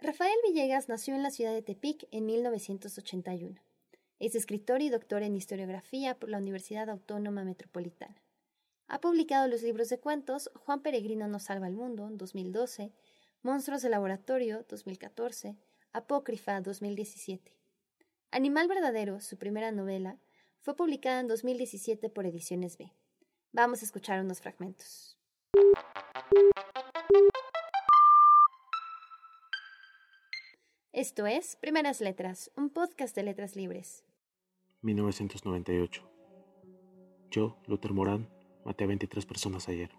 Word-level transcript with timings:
Rafael 0.00 0.36
Villegas 0.46 0.88
nació 0.88 1.16
en 1.16 1.24
la 1.24 1.32
ciudad 1.32 1.52
de 1.52 1.60
Tepic 1.60 2.06
en 2.12 2.24
1981. 2.24 3.60
Es 4.20 4.36
escritor 4.36 4.80
y 4.80 4.90
doctor 4.90 5.24
en 5.24 5.34
historiografía 5.34 6.14
por 6.14 6.28
la 6.28 6.38
Universidad 6.38 6.88
Autónoma 6.88 7.42
Metropolitana. 7.42 8.22
Ha 8.86 9.00
publicado 9.00 9.48
los 9.48 9.62
libros 9.62 9.88
de 9.88 9.98
cuentos 9.98 10.50
Juan 10.54 10.82
Peregrino 10.82 11.26
nos 11.26 11.44
salva 11.44 11.66
el 11.66 11.74
mundo, 11.74 12.08
2012, 12.12 12.92
Monstruos 13.42 13.82
de 13.82 13.88
Laboratorio, 13.88 14.64
2014, 14.68 15.56
Apócrifa, 15.92 16.60
2017. 16.60 17.52
Animal 18.30 18.68
Verdadero, 18.68 19.20
su 19.20 19.36
primera 19.36 19.72
novela, 19.72 20.16
fue 20.60 20.76
publicada 20.76 21.18
en 21.18 21.26
2017 21.26 22.08
por 22.08 22.24
Ediciones 22.24 22.78
B. 22.78 22.92
Vamos 23.50 23.82
a 23.82 23.84
escuchar 23.84 24.20
unos 24.20 24.40
fragmentos. 24.40 25.18
Esto 30.98 31.28
es 31.28 31.54
Primeras 31.54 32.00
Letras, 32.00 32.50
un 32.56 32.70
podcast 32.70 33.14
de 33.14 33.22
letras 33.22 33.54
libres. 33.54 34.04
1998. 34.82 36.02
Yo, 37.30 37.56
Luther 37.68 37.92
Morán, 37.92 38.28
maté 38.64 38.82
a 38.82 38.88
23 38.88 39.24
personas 39.24 39.68
ayer. 39.68 39.92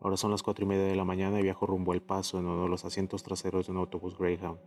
Ahora 0.00 0.16
son 0.16 0.30
las 0.30 0.44
4 0.44 0.64
y 0.64 0.68
media 0.68 0.84
de 0.84 0.94
la 0.94 1.04
mañana 1.04 1.40
y 1.40 1.42
viajo 1.42 1.66
rumbo 1.66 1.90
al 1.90 2.00
paso 2.00 2.38
en 2.38 2.46
uno 2.46 2.62
de 2.62 2.68
los 2.68 2.84
asientos 2.84 3.24
traseros 3.24 3.66
de 3.66 3.72
un 3.72 3.78
autobús 3.78 4.16
Greyhound. 4.16 4.60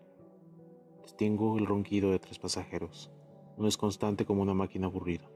Distingo 1.02 1.58
el 1.58 1.66
ronquido 1.66 2.12
de 2.12 2.20
tres 2.20 2.38
pasajeros. 2.38 3.10
Uno 3.56 3.70
es 3.70 3.78
constante 3.78 4.26
como 4.26 4.42
una 4.42 4.54
máquina 4.54 4.88
aburrida. 4.88 5.30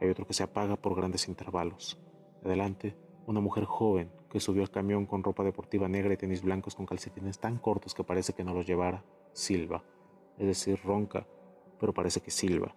Hay 0.00 0.08
otro 0.08 0.24
que 0.24 0.34
se 0.34 0.44
apaga 0.44 0.76
por 0.76 0.94
grandes 0.94 1.26
intervalos. 1.26 1.98
Adelante, 2.44 2.94
una 3.26 3.40
mujer 3.40 3.64
joven 3.64 4.10
que 4.30 4.40
subió 4.40 4.62
al 4.62 4.70
camión 4.70 5.06
con 5.06 5.22
ropa 5.22 5.44
deportiva 5.44 5.88
negra 5.88 6.14
y 6.14 6.16
tenis 6.16 6.42
blancos 6.42 6.74
con 6.74 6.86
calcetines 6.86 7.38
tan 7.38 7.58
cortos 7.58 7.94
que 7.94 8.04
parece 8.04 8.32
que 8.32 8.44
no 8.44 8.54
los 8.54 8.66
llevara 8.66 9.04
silba, 9.32 9.82
es 10.38 10.46
decir, 10.46 10.80
ronca, 10.84 11.26
pero 11.78 11.92
parece 11.92 12.20
que 12.20 12.30
silba, 12.30 12.74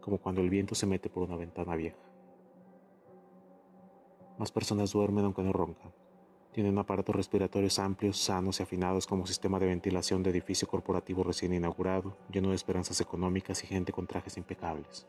como 0.00 0.18
cuando 0.18 0.40
el 0.40 0.50
viento 0.50 0.74
se 0.74 0.86
mete 0.86 1.08
por 1.08 1.24
una 1.24 1.36
ventana 1.36 1.76
vieja. 1.76 1.98
Más 4.38 4.52
personas 4.52 4.92
duermen 4.92 5.24
aunque 5.24 5.42
no 5.42 5.52
roncan. 5.52 5.92
Tienen 6.52 6.78
aparatos 6.78 7.14
respiratorios 7.14 7.78
amplios, 7.78 8.18
sanos 8.18 8.60
y 8.60 8.62
afinados 8.62 9.06
como 9.06 9.26
sistema 9.26 9.58
de 9.58 9.66
ventilación 9.66 10.22
de 10.22 10.30
edificio 10.30 10.66
corporativo 10.66 11.22
recién 11.22 11.52
inaugurado, 11.52 12.16
lleno 12.30 12.50
de 12.50 12.54
esperanzas 12.54 13.00
económicas 13.00 13.62
y 13.64 13.66
gente 13.66 13.92
con 13.92 14.06
trajes 14.06 14.36
impecables. 14.36 15.06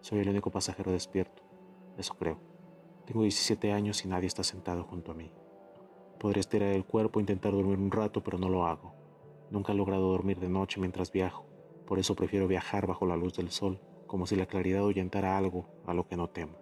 Soy 0.00 0.18
el 0.20 0.28
único 0.28 0.50
pasajero 0.50 0.92
despierto, 0.92 1.42
eso 1.96 2.14
creo. 2.14 2.53
Tengo 3.06 3.22
17 3.22 3.72
años 3.72 4.04
y 4.04 4.08
nadie 4.08 4.26
está 4.26 4.42
sentado 4.42 4.84
junto 4.84 5.12
a 5.12 5.14
mí. 5.14 5.30
Podría 6.18 6.40
estirar 6.40 6.70
el 6.70 6.86
cuerpo 6.86 7.18
e 7.18 7.22
intentar 7.22 7.52
dormir 7.52 7.78
un 7.78 7.90
rato, 7.90 8.22
pero 8.22 8.38
no 8.38 8.48
lo 8.48 8.66
hago. 8.66 8.94
Nunca 9.50 9.72
he 9.72 9.76
logrado 9.76 10.10
dormir 10.10 10.40
de 10.40 10.48
noche 10.48 10.80
mientras 10.80 11.12
viajo, 11.12 11.44
por 11.86 11.98
eso 11.98 12.14
prefiero 12.14 12.48
viajar 12.48 12.86
bajo 12.86 13.04
la 13.04 13.16
luz 13.16 13.34
del 13.34 13.50
sol, 13.50 13.78
como 14.06 14.26
si 14.26 14.36
la 14.36 14.46
claridad 14.46 14.80
ahuyentara 14.80 15.36
algo 15.36 15.66
a 15.86 15.92
lo 15.92 16.06
que 16.06 16.16
no 16.16 16.28
temo. 16.30 16.54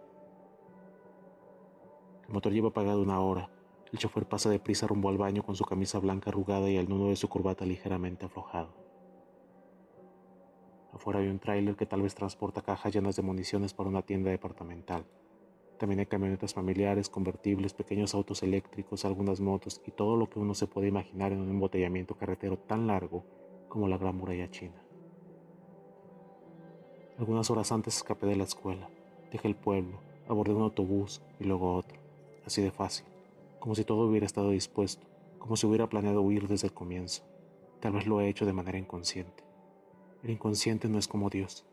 El 2.27 2.35
motor 2.35 2.53
lleva 2.53 2.71
apagado 2.71 3.03
una 3.03 3.21
hora. 3.21 3.51
El 3.93 3.99
chofer 3.99 4.27
pasa 4.27 4.51
deprisa 4.51 4.89
rumbo 4.89 5.11
al 5.11 5.19
baño 5.19 5.45
con 5.45 5.55
su 5.55 5.65
camisa 5.65 6.01
blanca 6.01 6.31
arrugada 6.31 6.69
y 6.71 6.77
el 6.77 6.89
nudo 6.89 7.11
de 7.11 7.17
su 7.17 7.29
corbata 7.29 7.65
ligeramente 7.65 8.27
aflojado. 8.27 8.75
Afuera 10.93 11.21
hay 11.21 11.29
un 11.29 11.39
tráiler 11.39 11.77
que 11.77 11.87
tal 11.87 12.03
vez 12.03 12.15
transporta 12.15 12.63
cajas 12.63 12.93
llenas 12.93 13.15
de 13.17 13.23
municiones 13.23 13.75
para 13.75 13.89
una 13.89 14.03
tienda 14.03 14.31
departamental. 14.31 15.05
También 15.83 15.99
hay 15.99 16.07
camionetas 16.07 16.55
familiares, 16.55 17.09
convertibles, 17.09 17.75
pequeños 17.75 18.15
autos 18.15 18.45
eléctricos, 18.45 19.05
algunas 19.05 19.41
motos 19.41 19.83
y 19.85 19.91
todo 19.91 20.17
lo 20.17 20.31
que 20.31 20.39
uno 20.39 20.55
se 20.55 20.69
puede 20.69 20.87
imaginar 20.87 21.33
en 21.33 21.41
un 21.41 21.51
embotellamiento 21.51 22.15
carretero 22.15 22.57
tan 22.57 22.87
largo 22.87 23.25
como 23.69 23.89
la 23.89 23.99
Gran 23.99 24.15
Muralla 24.15 24.49
China. 24.49 24.81
Algunas 27.19 27.51
horas 27.51 27.73
antes 27.73 27.97
escapé 27.97 28.27
de 28.27 28.37
la 28.37 28.45
escuela, 28.45 28.89
dejé 29.33 29.49
el 29.49 29.57
pueblo, 29.57 29.99
abordé 30.29 30.55
un 30.55 30.63
autobús 30.63 31.21
y 31.41 31.45
luego 31.47 31.75
otro, 31.75 31.99
así 32.47 32.63
de 32.63 32.71
fácil, 32.71 33.07
como 33.59 33.75
si 33.75 33.83
todo 33.83 34.07
hubiera 34.07 34.27
estado 34.27 34.51
dispuesto, 34.51 35.05
como 35.41 35.57
si 35.57 35.67
hubiera 35.67 35.89
planeado 35.89 36.23
huir 36.23 36.47
desde 36.47 36.69
el 36.69 36.75
comienzo. 36.75 37.25
Tal 37.81 37.95
vez 37.95 38.07
lo 38.07 38.21
he 38.21 38.29
hecho 38.29 38.47
de 38.47 38.53
manera 38.53 38.79
inconsciente. 38.79 39.43
El 40.23 40.31
inconsciente 40.31 40.89
no 40.89 41.01
es 41.01 41.09
como 41.09 41.29
Dios, 41.29 41.67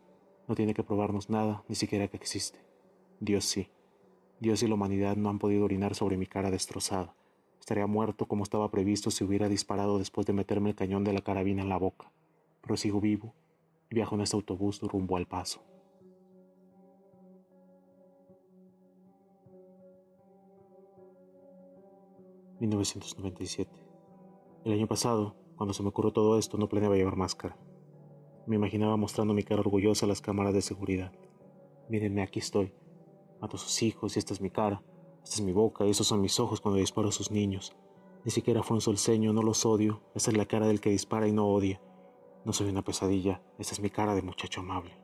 no 0.48 0.56
tiene 0.56 0.74
que 0.74 0.82
probarnos 0.82 1.30
nada, 1.30 1.62
ni 1.68 1.76
siquiera 1.76 2.08
que 2.08 2.16
existe. 2.16 2.58
Dios 3.20 3.44
sí. 3.44 3.68
Dios 4.40 4.62
y 4.62 4.68
la 4.68 4.74
humanidad 4.74 5.16
no 5.18 5.28
han 5.28 5.38
podido 5.38 5.66
orinar 5.66 5.94
sobre 5.94 6.16
mi 6.16 6.24
cara 6.26 6.50
destrozada. 6.50 7.14
Estaría 7.58 7.86
muerto 7.86 8.26
como 8.26 8.42
estaba 8.42 8.70
previsto 8.70 9.10
si 9.10 9.22
hubiera 9.22 9.50
disparado 9.50 9.98
después 9.98 10.26
de 10.26 10.32
meterme 10.32 10.70
el 10.70 10.76
cañón 10.76 11.04
de 11.04 11.12
la 11.12 11.20
carabina 11.20 11.60
en 11.60 11.68
la 11.68 11.76
boca. 11.76 12.10
Pero 12.62 12.78
sigo 12.78 13.02
vivo 13.02 13.34
y 13.90 13.96
viajo 13.96 14.14
en 14.14 14.22
este 14.22 14.36
autobús 14.36 14.80
rumbo 14.80 15.16
al 15.16 15.26
paso. 15.26 15.62
...1997... 22.60 23.68
El 24.64 24.72
año 24.72 24.86
pasado, 24.86 25.36
cuando 25.56 25.72
se 25.72 25.82
me 25.82 25.88
ocurrió 25.88 26.12
todo 26.12 26.38
esto, 26.38 26.58
no 26.58 26.68
planeaba 26.68 26.96
llevar 26.96 27.16
máscara. 27.16 27.56
Me 28.46 28.56
imaginaba 28.56 28.98
mostrando 28.98 29.32
mi 29.32 29.42
cara 29.42 29.60
orgullosa 29.60 30.04
a 30.04 30.08
las 30.08 30.20
cámaras 30.20 30.52
de 30.52 30.60
seguridad. 30.60 31.12
Mírenme, 31.88 32.20
aquí 32.22 32.40
estoy, 32.40 32.74
Mato 33.40 33.56
a 33.56 33.60
sus 33.60 33.82
hijos 33.82 34.16
y 34.16 34.18
esta 34.18 34.34
es 34.34 34.40
mi 34.40 34.50
cara, 34.50 34.82
esta 35.22 35.36
es 35.36 35.40
mi 35.40 35.52
boca 35.52 35.86
y 35.86 35.90
esos 35.90 36.06
son 36.06 36.20
mis 36.20 36.38
ojos 36.40 36.60
cuando 36.60 36.78
disparo 36.78 37.08
a 37.08 37.12
sus 37.12 37.30
niños. 37.30 37.72
Ni 38.24 38.30
siquiera 38.30 38.62
frunzo 38.62 38.90
el 38.90 38.98
ceño, 38.98 39.32
no 39.32 39.42
los 39.42 39.64
odio, 39.64 40.02
esta 40.14 40.30
es 40.30 40.36
la 40.36 40.46
cara 40.46 40.66
del 40.66 40.80
que 40.80 40.90
dispara 40.90 41.26
y 41.26 41.32
no 41.32 41.46
odia. 41.46 41.80
No 42.44 42.52
soy 42.52 42.68
una 42.68 42.82
pesadilla, 42.82 43.42
esta 43.58 43.74
es 43.74 43.80
mi 43.80 43.90
cara 43.90 44.14
de 44.14 44.22
muchacho 44.22 44.60
amable. 44.60 44.98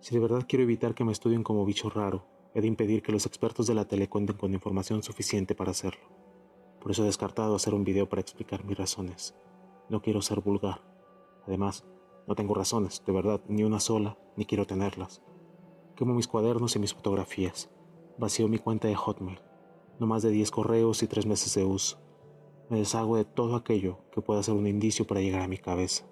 Si 0.00 0.14
de 0.14 0.20
verdad 0.20 0.46
quiero 0.48 0.62
evitar 0.62 0.94
que 0.94 1.04
me 1.04 1.12
estudien 1.12 1.42
como 1.42 1.66
bicho 1.66 1.90
raro, 1.90 2.24
he 2.54 2.60
de 2.60 2.66
impedir 2.66 3.02
que 3.02 3.12
los 3.12 3.26
expertos 3.26 3.66
de 3.66 3.74
la 3.74 3.86
tele 3.86 4.08
cuenten 4.08 4.36
con 4.36 4.54
información 4.54 5.02
suficiente 5.02 5.54
para 5.54 5.72
hacerlo. 5.72 6.08
Por 6.80 6.92
eso 6.92 7.02
he 7.02 7.06
descartado 7.06 7.54
hacer 7.54 7.74
un 7.74 7.84
video 7.84 8.08
para 8.08 8.22
explicar 8.22 8.64
mis 8.64 8.78
razones. 8.78 9.34
No 9.88 10.00
quiero 10.00 10.22
ser 10.22 10.40
vulgar. 10.40 10.80
Además, 11.46 11.84
no 12.26 12.34
tengo 12.34 12.54
razones, 12.54 13.02
de 13.04 13.12
verdad, 13.12 13.40
ni 13.48 13.64
una 13.64 13.80
sola, 13.80 14.16
ni 14.36 14.44
quiero 14.46 14.66
tenerlas. 14.66 15.22
Quemo 15.98 16.14
mis 16.14 16.28
cuadernos 16.28 16.76
y 16.76 16.78
mis 16.78 16.94
fotografías. 16.94 17.68
Vacío 18.18 18.46
mi 18.46 18.60
cuenta 18.60 18.86
de 18.86 18.94
Hotmail. 18.94 19.40
No 19.98 20.06
más 20.06 20.22
de 20.22 20.30
10 20.30 20.52
correos 20.52 21.02
y 21.02 21.08
3 21.08 21.26
meses 21.26 21.52
de 21.56 21.64
uso. 21.64 21.98
Me 22.70 22.78
deshago 22.78 23.16
de 23.16 23.24
todo 23.24 23.56
aquello 23.56 23.98
que 24.12 24.22
pueda 24.22 24.40
ser 24.44 24.54
un 24.54 24.68
indicio 24.68 25.08
para 25.08 25.20
llegar 25.20 25.42
a 25.42 25.48
mi 25.48 25.58
cabeza. 25.58 26.04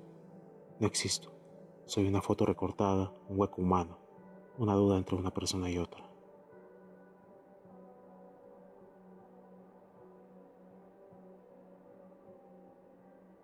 No 0.80 0.88
existo. 0.88 1.32
Soy 1.84 2.08
una 2.08 2.20
foto 2.20 2.44
recortada, 2.44 3.14
un 3.28 3.38
hueco 3.38 3.62
humano, 3.62 3.96
una 4.58 4.74
duda 4.74 4.96
entre 4.96 5.14
una 5.14 5.32
persona 5.32 5.70
y 5.70 5.78
otra. 5.78 6.02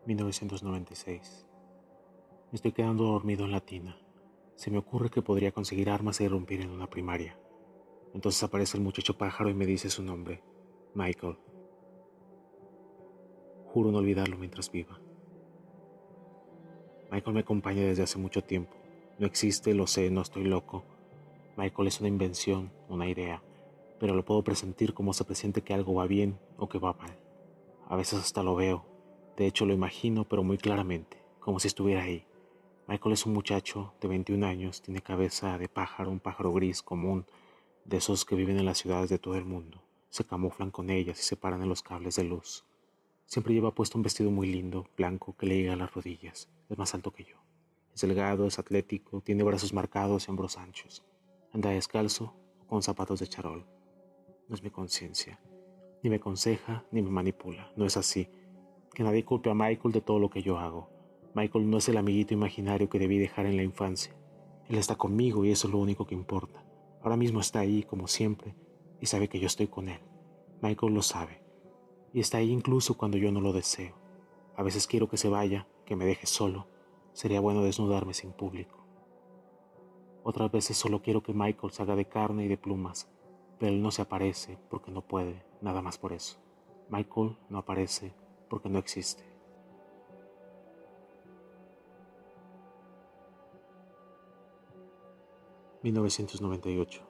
...1996... 0.08 1.46
Me 2.50 2.56
estoy 2.56 2.72
quedando 2.72 3.04
dormido 3.04 3.44
en 3.44 3.52
la 3.52 3.60
tina 3.60 4.01
se 4.62 4.70
me 4.70 4.78
ocurre 4.78 5.10
que 5.10 5.22
podría 5.22 5.50
conseguir 5.50 5.90
armas 5.90 6.20
e 6.20 6.24
irrumpir 6.24 6.60
en 6.60 6.70
una 6.70 6.88
primaria. 6.88 7.36
Entonces 8.14 8.40
aparece 8.44 8.76
el 8.76 8.84
muchacho 8.84 9.18
pájaro 9.18 9.50
y 9.50 9.54
me 9.54 9.66
dice 9.66 9.90
su 9.90 10.04
nombre, 10.04 10.40
Michael. 10.94 11.36
Juro 13.64 13.90
no 13.90 13.98
olvidarlo 13.98 14.38
mientras 14.38 14.70
viva. 14.70 15.00
Michael 17.10 17.34
me 17.34 17.40
acompaña 17.40 17.82
desde 17.82 18.04
hace 18.04 18.20
mucho 18.20 18.44
tiempo. 18.44 18.72
No 19.18 19.26
existe, 19.26 19.74
lo 19.74 19.88
sé, 19.88 20.12
no 20.12 20.22
estoy 20.22 20.44
loco. 20.44 20.84
Michael 21.56 21.88
es 21.88 21.98
una 21.98 22.08
invención, 22.08 22.70
una 22.88 23.08
idea, 23.08 23.42
pero 23.98 24.14
lo 24.14 24.24
puedo 24.24 24.44
presentir 24.44 24.94
como 24.94 25.12
se 25.12 25.24
presiente 25.24 25.62
que 25.62 25.74
algo 25.74 25.94
va 25.94 26.06
bien 26.06 26.38
o 26.56 26.68
que 26.68 26.78
va 26.78 26.92
mal. 26.92 27.18
A 27.88 27.96
veces 27.96 28.20
hasta 28.20 28.44
lo 28.44 28.54
veo, 28.54 28.86
de 29.36 29.48
hecho 29.48 29.66
lo 29.66 29.74
imagino, 29.74 30.22
pero 30.22 30.44
muy 30.44 30.56
claramente, 30.56 31.20
como 31.40 31.58
si 31.58 31.66
estuviera 31.66 32.04
ahí. 32.04 32.28
Michael 32.88 33.12
es 33.12 33.26
un 33.26 33.32
muchacho 33.32 33.94
de 34.00 34.08
21 34.08 34.44
años, 34.44 34.82
tiene 34.82 35.00
cabeza 35.00 35.56
de 35.56 35.68
pájaro, 35.68 36.10
un 36.10 36.18
pájaro 36.18 36.52
gris 36.52 36.82
común, 36.82 37.26
de 37.84 37.98
esos 37.98 38.24
que 38.24 38.34
viven 38.34 38.58
en 38.58 38.64
las 38.64 38.78
ciudades 38.78 39.08
de 39.08 39.18
todo 39.18 39.36
el 39.36 39.44
mundo. 39.44 39.80
Se 40.10 40.24
camuflan 40.24 40.70
con 40.70 40.90
ellas 40.90 41.20
y 41.20 41.22
se 41.22 41.36
paran 41.36 41.62
en 41.62 41.68
los 41.68 41.82
cables 41.82 42.16
de 42.16 42.24
luz. 42.24 42.64
Siempre 43.24 43.54
lleva 43.54 43.74
puesto 43.74 43.96
un 43.98 44.02
vestido 44.02 44.30
muy 44.30 44.48
lindo, 44.48 44.86
blanco, 44.96 45.36
que 45.36 45.46
le 45.46 45.56
llega 45.56 45.72
a 45.74 45.76
las 45.76 45.94
rodillas. 45.94 46.48
Es 46.68 46.76
más 46.76 46.92
alto 46.92 47.12
que 47.12 47.24
yo. 47.24 47.36
Es 47.94 48.00
delgado, 48.00 48.46
es 48.46 48.58
atlético, 48.58 49.20
tiene 49.20 49.44
brazos 49.44 49.72
marcados 49.72 50.26
y 50.26 50.30
hombros 50.30 50.58
anchos. 50.58 51.04
Anda 51.52 51.70
descalzo 51.70 52.34
o 52.60 52.66
con 52.66 52.82
zapatos 52.82 53.20
de 53.20 53.28
charol. 53.28 53.64
No 54.48 54.54
es 54.54 54.62
mi 54.62 54.70
conciencia. 54.70 55.38
Ni 56.02 56.10
me 56.10 56.16
aconseja 56.16 56.84
ni 56.90 57.00
me 57.00 57.10
manipula. 57.10 57.72
No 57.76 57.86
es 57.86 57.96
así. 57.96 58.28
Que 58.92 59.04
nadie 59.04 59.24
culpe 59.24 59.50
a 59.50 59.54
Michael 59.54 59.92
de 59.92 60.00
todo 60.00 60.18
lo 60.18 60.28
que 60.28 60.42
yo 60.42 60.58
hago. 60.58 60.91
Michael 61.34 61.70
no 61.70 61.78
es 61.78 61.88
el 61.88 61.96
amiguito 61.96 62.34
imaginario 62.34 62.90
que 62.90 62.98
debí 62.98 63.18
dejar 63.18 63.46
en 63.46 63.56
la 63.56 63.62
infancia. 63.62 64.14
Él 64.68 64.76
está 64.76 64.96
conmigo 64.96 65.44
y 65.44 65.50
eso 65.50 65.66
es 65.66 65.72
lo 65.72 65.78
único 65.78 66.06
que 66.06 66.14
importa. 66.14 66.62
Ahora 67.02 67.16
mismo 67.16 67.40
está 67.40 67.60
ahí, 67.60 67.82
como 67.82 68.06
siempre, 68.06 68.54
y 69.00 69.06
sabe 69.06 69.28
que 69.28 69.40
yo 69.40 69.46
estoy 69.46 69.66
con 69.66 69.88
él. 69.88 70.00
Michael 70.60 70.94
lo 70.94 71.02
sabe. 71.02 71.42
Y 72.12 72.20
está 72.20 72.38
ahí 72.38 72.50
incluso 72.50 72.96
cuando 72.96 73.16
yo 73.16 73.32
no 73.32 73.40
lo 73.40 73.52
deseo. 73.52 73.94
A 74.56 74.62
veces 74.62 74.86
quiero 74.86 75.08
que 75.08 75.16
se 75.16 75.28
vaya, 75.28 75.66
que 75.86 75.96
me 75.96 76.04
deje 76.04 76.26
solo. 76.26 76.66
Sería 77.14 77.40
bueno 77.40 77.62
desnudarme 77.62 78.12
sin 78.12 78.32
público. 78.32 78.86
Otras 80.22 80.52
veces 80.52 80.76
solo 80.76 81.02
quiero 81.02 81.22
que 81.22 81.32
Michael 81.32 81.72
se 81.72 81.82
haga 81.82 81.96
de 81.96 82.04
carne 82.04 82.44
y 82.44 82.48
de 82.48 82.58
plumas, 82.58 83.10
pero 83.58 83.72
él 83.72 83.82
no 83.82 83.90
se 83.90 84.02
aparece 84.02 84.58
porque 84.70 84.90
no 84.90 85.02
puede, 85.02 85.44
nada 85.60 85.82
más 85.82 85.98
por 85.98 86.12
eso. 86.12 86.38
Michael 86.90 87.36
no 87.48 87.58
aparece 87.58 88.14
porque 88.48 88.68
no 88.68 88.78
existe. 88.78 89.31
...1998... 95.82 97.00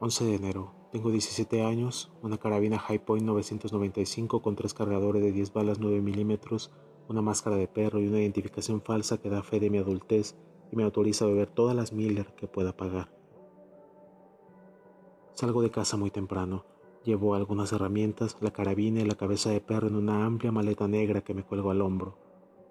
11 0.00 0.24
de 0.24 0.34
enero... 0.34 0.74
Tengo 0.92 1.10
17 1.10 1.62
años... 1.62 2.12
...una 2.22 2.38
carabina 2.38 2.78
High 2.78 3.04
Point 3.04 3.26
995... 3.26 4.42
...con 4.42 4.56
tres 4.56 4.74
cargadores 4.74 5.22
de 5.22 5.32
10 5.32 5.52
balas 5.52 5.78
9 5.80 6.00
milímetros... 6.00 6.70
...una 7.08 7.22
máscara 7.22 7.56
de 7.56 7.68
perro 7.68 8.00
y 8.00 8.06
una 8.06 8.20
identificación 8.20 8.80
falsa... 8.80 9.18
...que 9.18 9.30
da 9.30 9.42
fe 9.42 9.60
de 9.60 9.70
mi 9.70 9.78
adultez... 9.78 10.36
...y 10.70 10.76
me 10.76 10.84
autoriza 10.84 11.24
a 11.24 11.28
beber 11.28 11.50
todas 11.50 11.74
las 11.74 11.92
Miller 11.92 12.34
que 12.36 12.46
pueda 12.46 12.76
pagar... 12.76 13.12
Salgo 15.34 15.62
de 15.62 15.70
casa 15.70 15.96
muy 15.96 16.10
temprano... 16.10 16.64
Llevo 17.02 17.34
algunas 17.34 17.72
herramientas, 17.72 18.36
la 18.40 18.50
carabina 18.50 19.00
y 19.00 19.06
la 19.06 19.14
cabeza 19.14 19.48
de 19.48 19.62
perro 19.62 19.88
en 19.88 19.96
una 19.96 20.26
amplia 20.26 20.52
maleta 20.52 20.86
negra 20.86 21.22
que 21.22 21.32
me 21.32 21.44
cuelgo 21.44 21.70
al 21.70 21.80
hombro. 21.80 22.18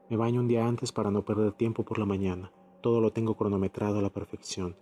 Me 0.08 0.18
baño 0.18 0.40
un 0.40 0.48
día 0.48 0.68
antes 0.68 0.92
para 0.92 1.10
no 1.10 1.26
perder 1.26 1.54
tiempo 1.54 1.84
por 1.84 1.98
la 1.98 2.06
mañana. 2.06 2.52
Todo 2.82 3.02
lo 3.02 3.12
tengo 3.12 3.36
cronometrado 3.36 4.00
a 4.00 4.02
la 4.02 4.10
perfección. 4.10 4.76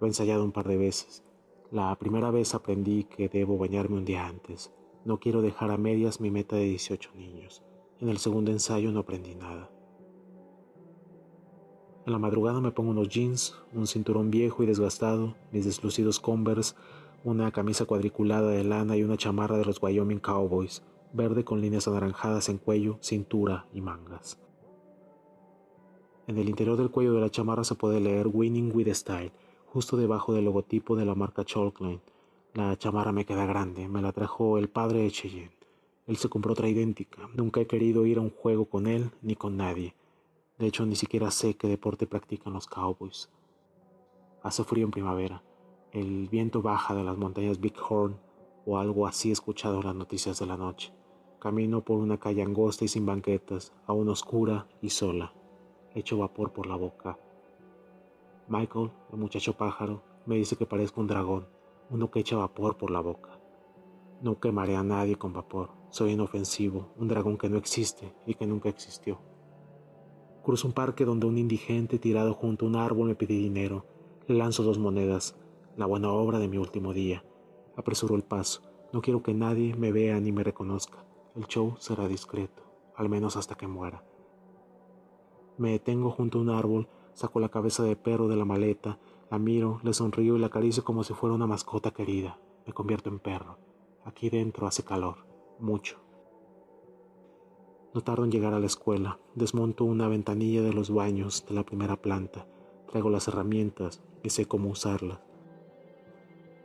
Lo 0.00 0.06
he 0.06 0.10
ensayado 0.10 0.42
un 0.42 0.52
par 0.52 0.66
de 0.66 0.76
veces. 0.76 1.22
La 1.70 1.94
primera 1.96 2.30
vez 2.30 2.54
aprendí 2.54 3.04
que 3.04 3.28
debo 3.28 3.58
bañarme 3.58 3.96
un 3.96 4.04
día 4.04 4.26
antes. 4.26 4.72
No 5.04 5.20
quiero 5.20 5.40
dejar 5.40 5.70
a 5.70 5.76
medias 5.76 6.20
mi 6.20 6.30
meta 6.30 6.56
de 6.56 6.64
18 6.64 7.10
niños. 7.14 7.62
En 8.00 8.08
el 8.08 8.18
segundo 8.18 8.50
ensayo 8.50 8.90
no 8.90 9.00
aprendí 9.00 9.34
nada. 9.34 9.70
En 12.06 12.12
la 12.12 12.18
madrugada 12.18 12.60
me 12.60 12.72
pongo 12.72 12.90
unos 12.90 13.08
jeans, 13.08 13.54
un 13.72 13.86
cinturón 13.86 14.30
viejo 14.30 14.62
y 14.62 14.66
desgastado, 14.66 15.36
mis 15.52 15.64
deslucidos 15.64 16.20
Converse, 16.20 16.74
una 17.22 17.50
camisa 17.50 17.86
cuadriculada 17.86 18.50
de 18.50 18.64
lana 18.64 18.96
y 18.96 19.02
una 19.04 19.16
chamarra 19.16 19.56
de 19.56 19.64
los 19.64 19.82
Wyoming 19.82 20.18
Cowboys, 20.18 20.82
verde 21.14 21.44
con 21.44 21.60
líneas 21.60 21.88
anaranjadas 21.88 22.48
en 22.50 22.58
cuello, 22.58 22.98
cintura 23.00 23.66
y 23.72 23.80
mangas. 23.80 24.43
En 26.26 26.38
el 26.38 26.48
interior 26.48 26.78
del 26.78 26.90
cuello 26.90 27.12
de 27.12 27.20
la 27.20 27.28
chamarra 27.28 27.64
se 27.64 27.74
puede 27.74 28.00
leer 28.00 28.28
Winning 28.32 28.74
with 28.74 28.88
Style, 28.94 29.30
justo 29.66 29.98
debajo 29.98 30.32
del 30.32 30.46
logotipo 30.46 30.96
de 30.96 31.04
la 31.04 31.14
marca 31.14 31.44
Chalkline. 31.44 32.00
La 32.54 32.78
chamarra 32.78 33.12
me 33.12 33.26
queda 33.26 33.44
grande, 33.44 33.88
me 33.88 34.00
la 34.00 34.12
trajo 34.12 34.56
el 34.56 34.68
padre 34.68 35.00
de 35.00 35.10
Cheyenne. 35.10 35.50
Él 36.06 36.16
se 36.16 36.30
compró 36.30 36.52
otra 36.52 36.68
idéntica. 36.68 37.28
Nunca 37.34 37.60
he 37.60 37.66
querido 37.66 38.06
ir 38.06 38.16
a 38.16 38.22
un 38.22 38.30
juego 38.30 38.64
con 38.64 38.86
él 38.86 39.10
ni 39.20 39.36
con 39.36 39.58
nadie. 39.58 39.94
De 40.58 40.66
hecho, 40.66 40.86
ni 40.86 40.96
siquiera 40.96 41.30
sé 41.30 41.56
qué 41.56 41.68
deporte 41.68 42.06
practican 42.06 42.54
los 42.54 42.68
Cowboys. 42.68 43.28
Hace 44.42 44.64
frío 44.64 44.86
en 44.86 44.92
primavera. 44.92 45.42
El 45.92 46.28
viento 46.28 46.62
baja 46.62 46.94
de 46.94 47.04
las 47.04 47.18
montañas 47.18 47.60
Big 47.60 47.74
Horn 47.86 48.16
o 48.64 48.78
algo 48.78 49.06
así 49.06 49.30
escuchado 49.30 49.80
en 49.80 49.86
las 49.86 49.94
noticias 49.94 50.38
de 50.38 50.46
la 50.46 50.56
noche. 50.56 50.90
Camino 51.38 51.82
por 51.82 51.98
una 51.98 52.18
calle 52.18 52.42
angosta 52.42 52.86
y 52.86 52.88
sin 52.88 53.04
banquetas, 53.04 53.74
aún 53.86 54.08
oscura 54.08 54.66
y 54.80 54.88
sola. 54.88 55.34
Echo 55.94 56.18
vapor 56.18 56.52
por 56.52 56.66
la 56.66 56.74
boca. 56.74 57.16
Michael, 58.48 58.90
el 59.12 59.18
muchacho 59.18 59.56
pájaro, 59.56 60.02
me 60.26 60.34
dice 60.34 60.56
que 60.56 60.66
parezco 60.66 61.00
un 61.00 61.06
dragón, 61.06 61.46
uno 61.88 62.10
que 62.10 62.18
echa 62.18 62.36
vapor 62.36 62.76
por 62.76 62.90
la 62.90 62.98
boca. 62.98 63.38
No 64.20 64.40
quemaré 64.40 64.74
a 64.74 64.82
nadie 64.82 65.14
con 65.16 65.32
vapor. 65.32 65.70
Soy 65.90 66.10
inofensivo, 66.10 66.92
un 66.96 67.06
dragón 67.06 67.38
que 67.38 67.48
no 67.48 67.56
existe 67.58 68.12
y 68.26 68.34
que 68.34 68.44
nunca 68.44 68.68
existió. 68.68 69.20
Cruzo 70.42 70.66
un 70.66 70.74
parque 70.74 71.04
donde 71.04 71.26
un 71.26 71.38
indigente 71.38 72.00
tirado 72.00 72.34
junto 72.34 72.66
a 72.66 72.68
un 72.70 72.74
árbol 72.74 73.06
me 73.06 73.14
pide 73.14 73.34
dinero. 73.34 73.86
Le 74.26 74.34
lanzo 74.34 74.64
dos 74.64 74.78
monedas 74.78 75.38
la 75.76 75.86
buena 75.86 76.10
obra 76.10 76.40
de 76.40 76.48
mi 76.48 76.58
último 76.58 76.92
día. 76.92 77.24
Apresuro 77.76 78.16
el 78.16 78.24
paso. 78.24 78.62
No 78.92 79.00
quiero 79.00 79.22
que 79.22 79.32
nadie 79.32 79.74
me 79.76 79.92
vea 79.92 80.18
ni 80.18 80.32
me 80.32 80.42
reconozca. 80.42 81.04
El 81.36 81.46
show 81.46 81.76
será 81.78 82.08
discreto, 82.08 82.62
al 82.96 83.08
menos 83.08 83.36
hasta 83.36 83.54
que 83.54 83.68
muera. 83.68 84.04
Me 85.56 85.70
detengo 85.70 86.10
junto 86.10 86.38
a 86.38 86.42
un 86.42 86.50
árbol, 86.50 86.88
saco 87.14 87.40
la 87.40 87.48
cabeza 87.48 87.82
de 87.82 87.96
perro 87.96 88.28
de 88.28 88.36
la 88.36 88.44
maleta, 88.44 88.98
la 89.30 89.38
miro, 89.38 89.80
le 89.82 89.94
sonrío 89.94 90.36
y 90.36 90.38
la 90.38 90.48
acaricio 90.48 90.84
como 90.84 91.04
si 91.04 91.14
fuera 91.14 91.34
una 91.34 91.46
mascota 91.46 91.92
querida. 91.92 92.38
Me 92.66 92.72
convierto 92.72 93.08
en 93.08 93.18
perro. 93.18 93.58
Aquí 94.04 94.30
dentro 94.30 94.66
hace 94.66 94.82
calor, 94.82 95.26
mucho. 95.58 95.98
No 97.94 98.00
tardo 98.00 98.24
en 98.24 98.32
llegar 98.32 98.54
a 98.54 98.58
la 98.58 98.66
escuela. 98.66 99.20
Desmonto 99.36 99.84
una 99.84 100.08
ventanilla 100.08 100.62
de 100.62 100.72
los 100.72 100.92
baños 100.92 101.46
de 101.48 101.54
la 101.54 101.62
primera 101.62 101.96
planta. 101.96 102.46
Traigo 102.88 103.08
las 103.08 103.28
herramientas 103.28 104.02
y 104.24 104.30
sé 104.30 104.46
cómo 104.46 104.70
usarlas. 104.70 105.20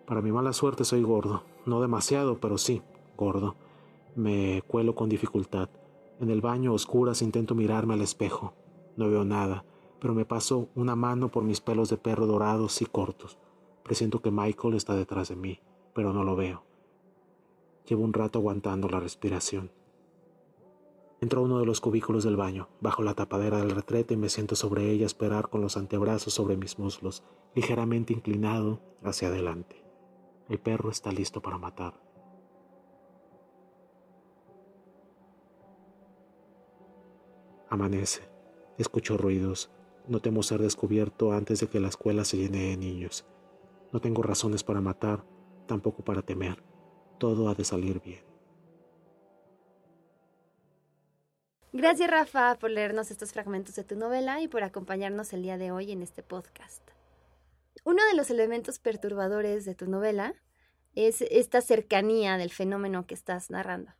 Para 0.07 0.23
mi 0.23 0.31
mala 0.31 0.53
suerte 0.53 0.85
soy 0.85 1.03
gordo, 1.03 1.43
no 1.67 1.81
demasiado, 1.81 2.39
pero 2.39 2.57
sí, 2.57 2.81
gordo. 3.15 3.55
Me 4.15 4.63
cuelo 4.67 4.95
con 4.95 5.07
dificultad. 5.07 5.69
En 6.19 6.31
el 6.31 6.41
baño 6.41 6.73
oscuras 6.73 7.21
intento 7.21 7.53
mirarme 7.53 7.93
al 7.93 8.01
espejo. 8.01 8.53
No 8.95 9.09
veo 9.09 9.23
nada, 9.23 9.65
pero 9.99 10.13
me 10.13 10.25
paso 10.25 10.69
una 10.75 10.95
mano 10.95 11.29
por 11.29 11.43
mis 11.43 11.61
pelos 11.61 11.89
de 11.89 11.97
perro 11.97 12.25
dorados 12.25 12.81
y 12.81 12.85
cortos. 12.85 13.37
Presiento 13.83 14.21
que 14.21 14.31
Michael 14.31 14.75
está 14.75 14.95
detrás 14.95 15.29
de 15.29 15.35
mí, 15.35 15.59
pero 15.93 16.13
no 16.13 16.23
lo 16.23 16.35
veo. 16.35 16.63
Llevo 17.87 18.03
un 18.03 18.13
rato 18.13 18.39
aguantando 18.39 18.87
la 18.87 18.99
respiración. 18.99 19.71
Entro 21.21 21.41
a 21.41 21.43
uno 21.43 21.59
de 21.59 21.65
los 21.65 21.81
cubículos 21.81 22.23
del 22.23 22.37
baño, 22.37 22.69
bajo 22.79 23.03
la 23.03 23.13
tapadera 23.13 23.57
del 23.57 23.71
retrete 23.71 24.13
y 24.13 24.17
me 24.17 24.29
siento 24.29 24.55
sobre 24.55 24.89
ella 24.89 25.05
esperar 25.05 25.49
con 25.49 25.59
los 25.59 25.75
antebrazos 25.75 26.33
sobre 26.33 26.55
mis 26.55 26.79
muslos, 26.79 27.23
ligeramente 27.55 28.13
inclinado 28.13 28.79
hacia 29.03 29.27
adelante. 29.27 29.83
El 30.47 30.59
perro 30.59 30.89
está 30.89 31.11
listo 31.11 31.41
para 31.41 31.57
matar. 31.57 31.93
Amanece. 37.69 38.38
Escucho 38.79 39.17
ruidos. 39.17 39.69
No 40.07 40.21
temo 40.21 40.41
ser 40.41 40.61
descubierto 40.61 41.33
antes 41.33 41.59
de 41.59 41.67
que 41.67 41.81
la 41.81 41.89
escuela 41.89 42.23
se 42.23 42.37
llene 42.37 42.69
de 42.69 42.77
niños. 42.77 43.25
No 43.91 43.99
tengo 43.99 44.23
razones 44.23 44.63
para 44.63 44.79
matar, 44.79 45.25
tampoco 45.67 46.03
para 46.03 46.21
temer. 46.21 46.63
Todo 47.19 47.49
ha 47.49 47.55
de 47.55 47.65
salir 47.65 48.01
bien. 48.01 48.23
Gracias 51.73 52.09
Rafa 52.09 52.57
por 52.57 52.71
leernos 52.71 53.11
estos 53.11 53.33
fragmentos 53.33 53.75
de 53.75 53.83
tu 53.83 53.97
novela 53.97 54.41
y 54.41 54.47
por 54.47 54.63
acompañarnos 54.63 55.33
el 55.33 55.43
día 55.43 55.57
de 55.57 55.71
hoy 55.71 55.91
en 55.91 56.01
este 56.01 56.23
podcast. 56.23 56.81
Uno 57.83 58.01
de 58.05 58.15
los 58.15 58.29
elementos 58.29 58.79
perturbadores 58.79 59.65
de 59.65 59.75
tu 59.75 59.87
novela 59.87 60.35
es 60.95 61.21
esta 61.21 61.59
cercanía 61.59 62.37
del 62.37 62.49
fenómeno 62.49 63.05
que 63.05 63.13
estás 63.13 63.49
narrando. 63.49 63.91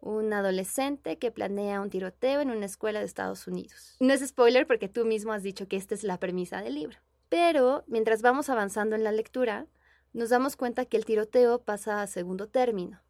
Un 0.00 0.32
adolescente 0.32 1.18
que 1.18 1.30
planea 1.30 1.80
un 1.80 1.90
tiroteo 1.90 2.40
en 2.40 2.50
una 2.50 2.66
escuela 2.66 3.00
de 3.00 3.04
Estados 3.04 3.46
Unidos. 3.46 3.96
No 4.00 4.12
es 4.12 4.26
spoiler 4.26 4.66
porque 4.66 4.88
tú 4.88 5.04
mismo 5.04 5.32
has 5.32 5.42
dicho 5.42 5.68
que 5.68 5.76
esta 5.76 5.94
es 5.94 6.04
la 6.04 6.18
premisa 6.18 6.62
del 6.62 6.74
libro. 6.74 6.98
Pero 7.28 7.84
mientras 7.86 8.22
vamos 8.22 8.48
avanzando 8.48 8.96
en 8.96 9.04
la 9.04 9.12
lectura, 9.12 9.66
nos 10.12 10.30
damos 10.30 10.56
cuenta 10.56 10.86
que 10.86 10.96
el 10.96 11.04
tiroteo 11.04 11.62
pasa 11.62 12.02
a 12.02 12.06
segundo 12.06 12.48
término. 12.48 13.00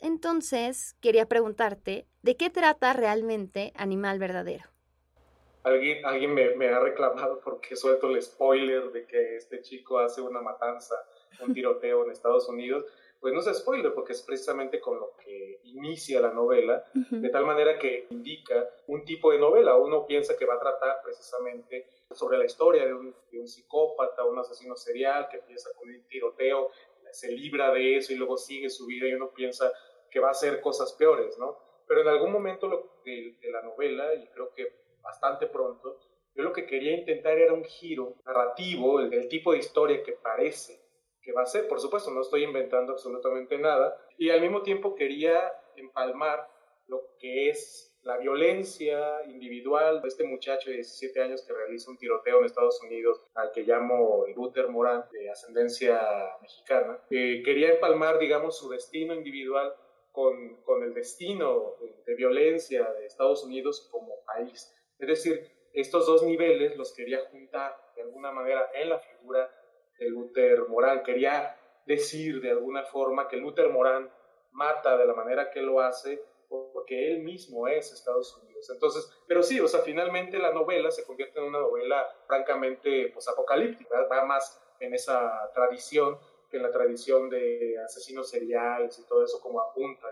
Entonces, 0.00 0.96
quería 1.00 1.26
preguntarte, 1.26 2.06
¿de 2.22 2.36
qué 2.36 2.50
trata 2.50 2.92
realmente 2.92 3.72
Animal 3.74 4.18
Verdadero? 4.18 4.64
Alguien, 5.64 6.06
alguien 6.06 6.34
me, 6.34 6.68
ha 6.68 6.80
reclamado 6.80 7.40
porque 7.40 7.76
suelto 7.76 8.08
el 8.08 8.22
spoiler 8.22 8.92
de 8.92 9.06
que 9.06 9.36
este 9.36 9.60
chico 9.60 9.98
hace 9.98 10.22
una 10.22 10.40
matanza, 10.40 10.94
un 11.40 11.52
tiroteo 11.52 12.04
en 12.04 12.12
Estados 12.12 12.48
Unidos. 12.48 12.84
Pues 13.20 13.34
no 13.34 13.40
es 13.40 13.58
spoiler 13.58 13.92
porque 13.94 14.12
es 14.12 14.22
precisamente 14.22 14.80
con 14.80 14.98
lo 14.98 15.16
que 15.16 15.60
inicia 15.64 16.20
la 16.20 16.32
novela, 16.32 16.84
de 16.94 17.28
tal 17.30 17.44
manera 17.44 17.78
que 17.78 18.06
indica 18.10 18.68
un 18.86 19.04
tipo 19.04 19.32
de 19.32 19.38
novela. 19.38 19.76
Uno 19.76 20.06
piensa 20.06 20.36
que 20.36 20.46
va 20.46 20.54
a 20.54 20.60
tratar 20.60 21.00
precisamente 21.02 21.86
sobre 22.12 22.38
la 22.38 22.44
historia 22.44 22.86
de 22.86 22.94
un, 22.94 23.14
de 23.30 23.40
un 23.40 23.48
psicópata, 23.48 24.24
un 24.24 24.38
asesino 24.38 24.76
serial 24.76 25.28
que 25.28 25.38
empieza 25.38 25.70
con 25.74 25.88
un 25.88 26.06
tiroteo, 26.06 26.70
se 27.10 27.32
libra 27.32 27.72
de 27.72 27.96
eso 27.96 28.12
y 28.12 28.16
luego 28.16 28.36
sigue 28.36 28.70
su 28.70 28.86
vida 28.86 29.08
y 29.08 29.14
uno 29.14 29.30
piensa 29.30 29.72
que 30.10 30.20
va 30.20 30.28
a 30.28 30.32
hacer 30.32 30.60
cosas 30.60 30.92
peores, 30.92 31.38
¿no? 31.38 31.58
Pero 31.86 32.02
en 32.02 32.08
algún 32.08 32.32
momento 32.32 33.00
de, 33.04 33.36
de 33.40 33.50
la 33.50 33.62
novela, 33.62 34.14
y 34.14 34.26
creo 34.28 34.52
que 34.54 34.72
bastante 35.02 35.46
pronto, 35.46 35.98
yo 36.34 36.42
lo 36.44 36.52
que 36.52 36.66
quería 36.66 36.96
intentar 36.96 37.36
era 37.38 37.52
un 37.52 37.64
giro 37.64 38.14
narrativo, 38.24 39.00
el, 39.00 39.10
del 39.10 39.28
tipo 39.28 39.52
de 39.52 39.58
historia 39.58 40.02
que 40.02 40.12
parece 40.12 40.80
que 41.28 41.34
va 41.34 41.42
a 41.42 41.46
ser. 41.46 41.68
Por 41.68 41.78
supuesto, 41.78 42.10
no 42.10 42.22
estoy 42.22 42.42
inventando 42.42 42.94
absolutamente 42.94 43.58
nada. 43.58 43.94
Y 44.16 44.30
al 44.30 44.40
mismo 44.40 44.62
tiempo 44.62 44.94
quería 44.94 45.52
empalmar 45.76 46.48
lo 46.86 47.02
que 47.18 47.50
es 47.50 47.94
la 48.00 48.16
violencia 48.16 48.98
individual 49.26 50.00
de 50.00 50.08
este 50.08 50.24
muchacho 50.24 50.70
de 50.70 50.76
17 50.76 51.20
años 51.20 51.44
que 51.46 51.52
realiza 51.52 51.90
un 51.90 51.98
tiroteo 51.98 52.38
en 52.38 52.46
Estados 52.46 52.82
Unidos, 52.82 53.20
al 53.34 53.52
que 53.52 53.64
llamo 53.64 54.24
Luther 54.34 54.68
Morán, 54.68 55.04
de 55.12 55.28
ascendencia 55.28 56.00
mexicana. 56.40 56.98
quería 57.10 57.74
empalmar, 57.74 58.18
digamos, 58.18 58.56
su 58.56 58.70
destino 58.70 59.12
individual 59.12 59.74
con, 60.12 60.62
con 60.62 60.82
el 60.82 60.94
destino 60.94 61.74
de 62.06 62.14
violencia 62.14 62.90
de 62.92 63.04
Estados 63.04 63.44
Unidos 63.44 63.86
como 63.92 64.24
país. 64.24 64.74
Es 64.98 65.08
decir, 65.08 65.46
estos 65.74 66.06
dos 66.06 66.22
niveles 66.22 66.74
los 66.78 66.94
quería 66.94 67.20
juntar 67.30 67.76
de 67.94 68.00
alguna 68.00 68.32
manera 68.32 68.70
en 68.72 68.88
la 68.88 68.98
figura 68.98 69.50
de 69.98 70.08
Luther 70.08 70.68
Morán. 70.68 71.02
Quería 71.02 71.56
decir 71.86 72.40
de 72.40 72.50
alguna 72.50 72.84
forma 72.84 73.28
que 73.28 73.36
Luther 73.36 73.70
Morán 73.70 74.10
mata 74.52 74.96
de 74.96 75.06
la 75.06 75.14
manera 75.14 75.50
que 75.50 75.62
lo 75.62 75.80
hace 75.80 76.22
porque 76.48 77.12
él 77.12 77.22
mismo 77.22 77.68
es 77.68 77.92
Estados 77.92 78.36
Unidos. 78.42 78.70
Entonces, 78.70 79.10
pero 79.26 79.42
sí, 79.42 79.60
o 79.60 79.68
sea, 79.68 79.80
finalmente 79.80 80.38
la 80.38 80.52
novela 80.52 80.90
se 80.90 81.04
convierte 81.04 81.38
en 81.38 81.46
una 81.46 81.60
novela 81.60 82.06
francamente 82.26 83.10
pues, 83.12 83.28
apocalíptica, 83.28 84.06
va 84.10 84.24
más 84.24 84.60
en 84.80 84.94
esa 84.94 85.50
tradición 85.54 86.18
que 86.50 86.56
en 86.56 86.62
la 86.62 86.70
tradición 86.70 87.28
de 87.28 87.76
asesinos 87.84 88.30
seriales 88.30 88.98
y 88.98 89.06
todo 89.06 89.24
eso 89.24 89.40
como 89.40 89.60
apunta. 89.60 90.08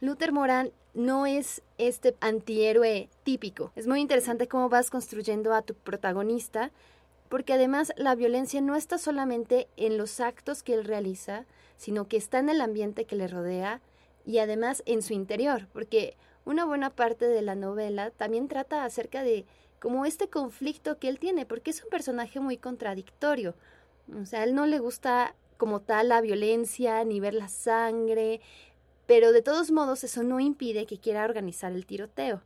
Luther 0.00 0.32
Morán 0.32 0.72
no 0.94 1.26
es 1.26 1.62
este 1.78 2.14
antihéroe 2.20 3.10
típico. 3.22 3.72
Es 3.76 3.86
muy 3.86 4.00
interesante 4.00 4.48
cómo 4.48 4.68
vas 4.68 4.90
construyendo 4.90 5.52
a 5.52 5.62
tu 5.62 5.74
protagonista, 5.74 6.70
porque 7.28 7.54
además 7.54 7.92
la 7.96 8.14
violencia 8.14 8.60
no 8.60 8.76
está 8.76 8.98
solamente 8.98 9.68
en 9.76 9.98
los 9.98 10.20
actos 10.20 10.62
que 10.62 10.74
él 10.74 10.84
realiza, 10.84 11.44
sino 11.76 12.08
que 12.08 12.16
está 12.16 12.38
en 12.38 12.48
el 12.48 12.60
ambiente 12.60 13.04
que 13.04 13.16
le 13.16 13.28
rodea 13.28 13.80
y 14.24 14.38
además 14.38 14.82
en 14.86 15.02
su 15.02 15.12
interior, 15.12 15.68
porque 15.72 16.16
una 16.44 16.64
buena 16.64 16.90
parte 16.90 17.26
de 17.26 17.42
la 17.42 17.54
novela 17.54 18.10
también 18.10 18.48
trata 18.48 18.84
acerca 18.84 19.22
de 19.22 19.46
como 19.80 20.06
este 20.06 20.28
conflicto 20.28 20.98
que 20.98 21.08
él 21.08 21.18
tiene, 21.18 21.46
porque 21.46 21.70
es 21.70 21.82
un 21.82 21.90
personaje 21.90 22.40
muy 22.40 22.56
contradictorio. 22.56 23.54
O 24.20 24.24
sea, 24.24 24.44
él 24.44 24.54
no 24.54 24.66
le 24.66 24.78
gusta 24.78 25.34
como 25.56 25.80
tal 25.80 26.08
la 26.08 26.20
violencia 26.20 27.04
ni 27.04 27.20
ver 27.20 27.34
la 27.34 27.48
sangre, 27.48 28.40
pero 29.06 29.32
de 29.32 29.42
todos 29.42 29.70
modos 29.70 30.04
eso 30.04 30.22
no 30.22 30.40
impide 30.40 30.86
que 30.86 30.98
quiera 30.98 31.24
organizar 31.24 31.72
el 31.72 31.86
tiroteo. 31.86 32.42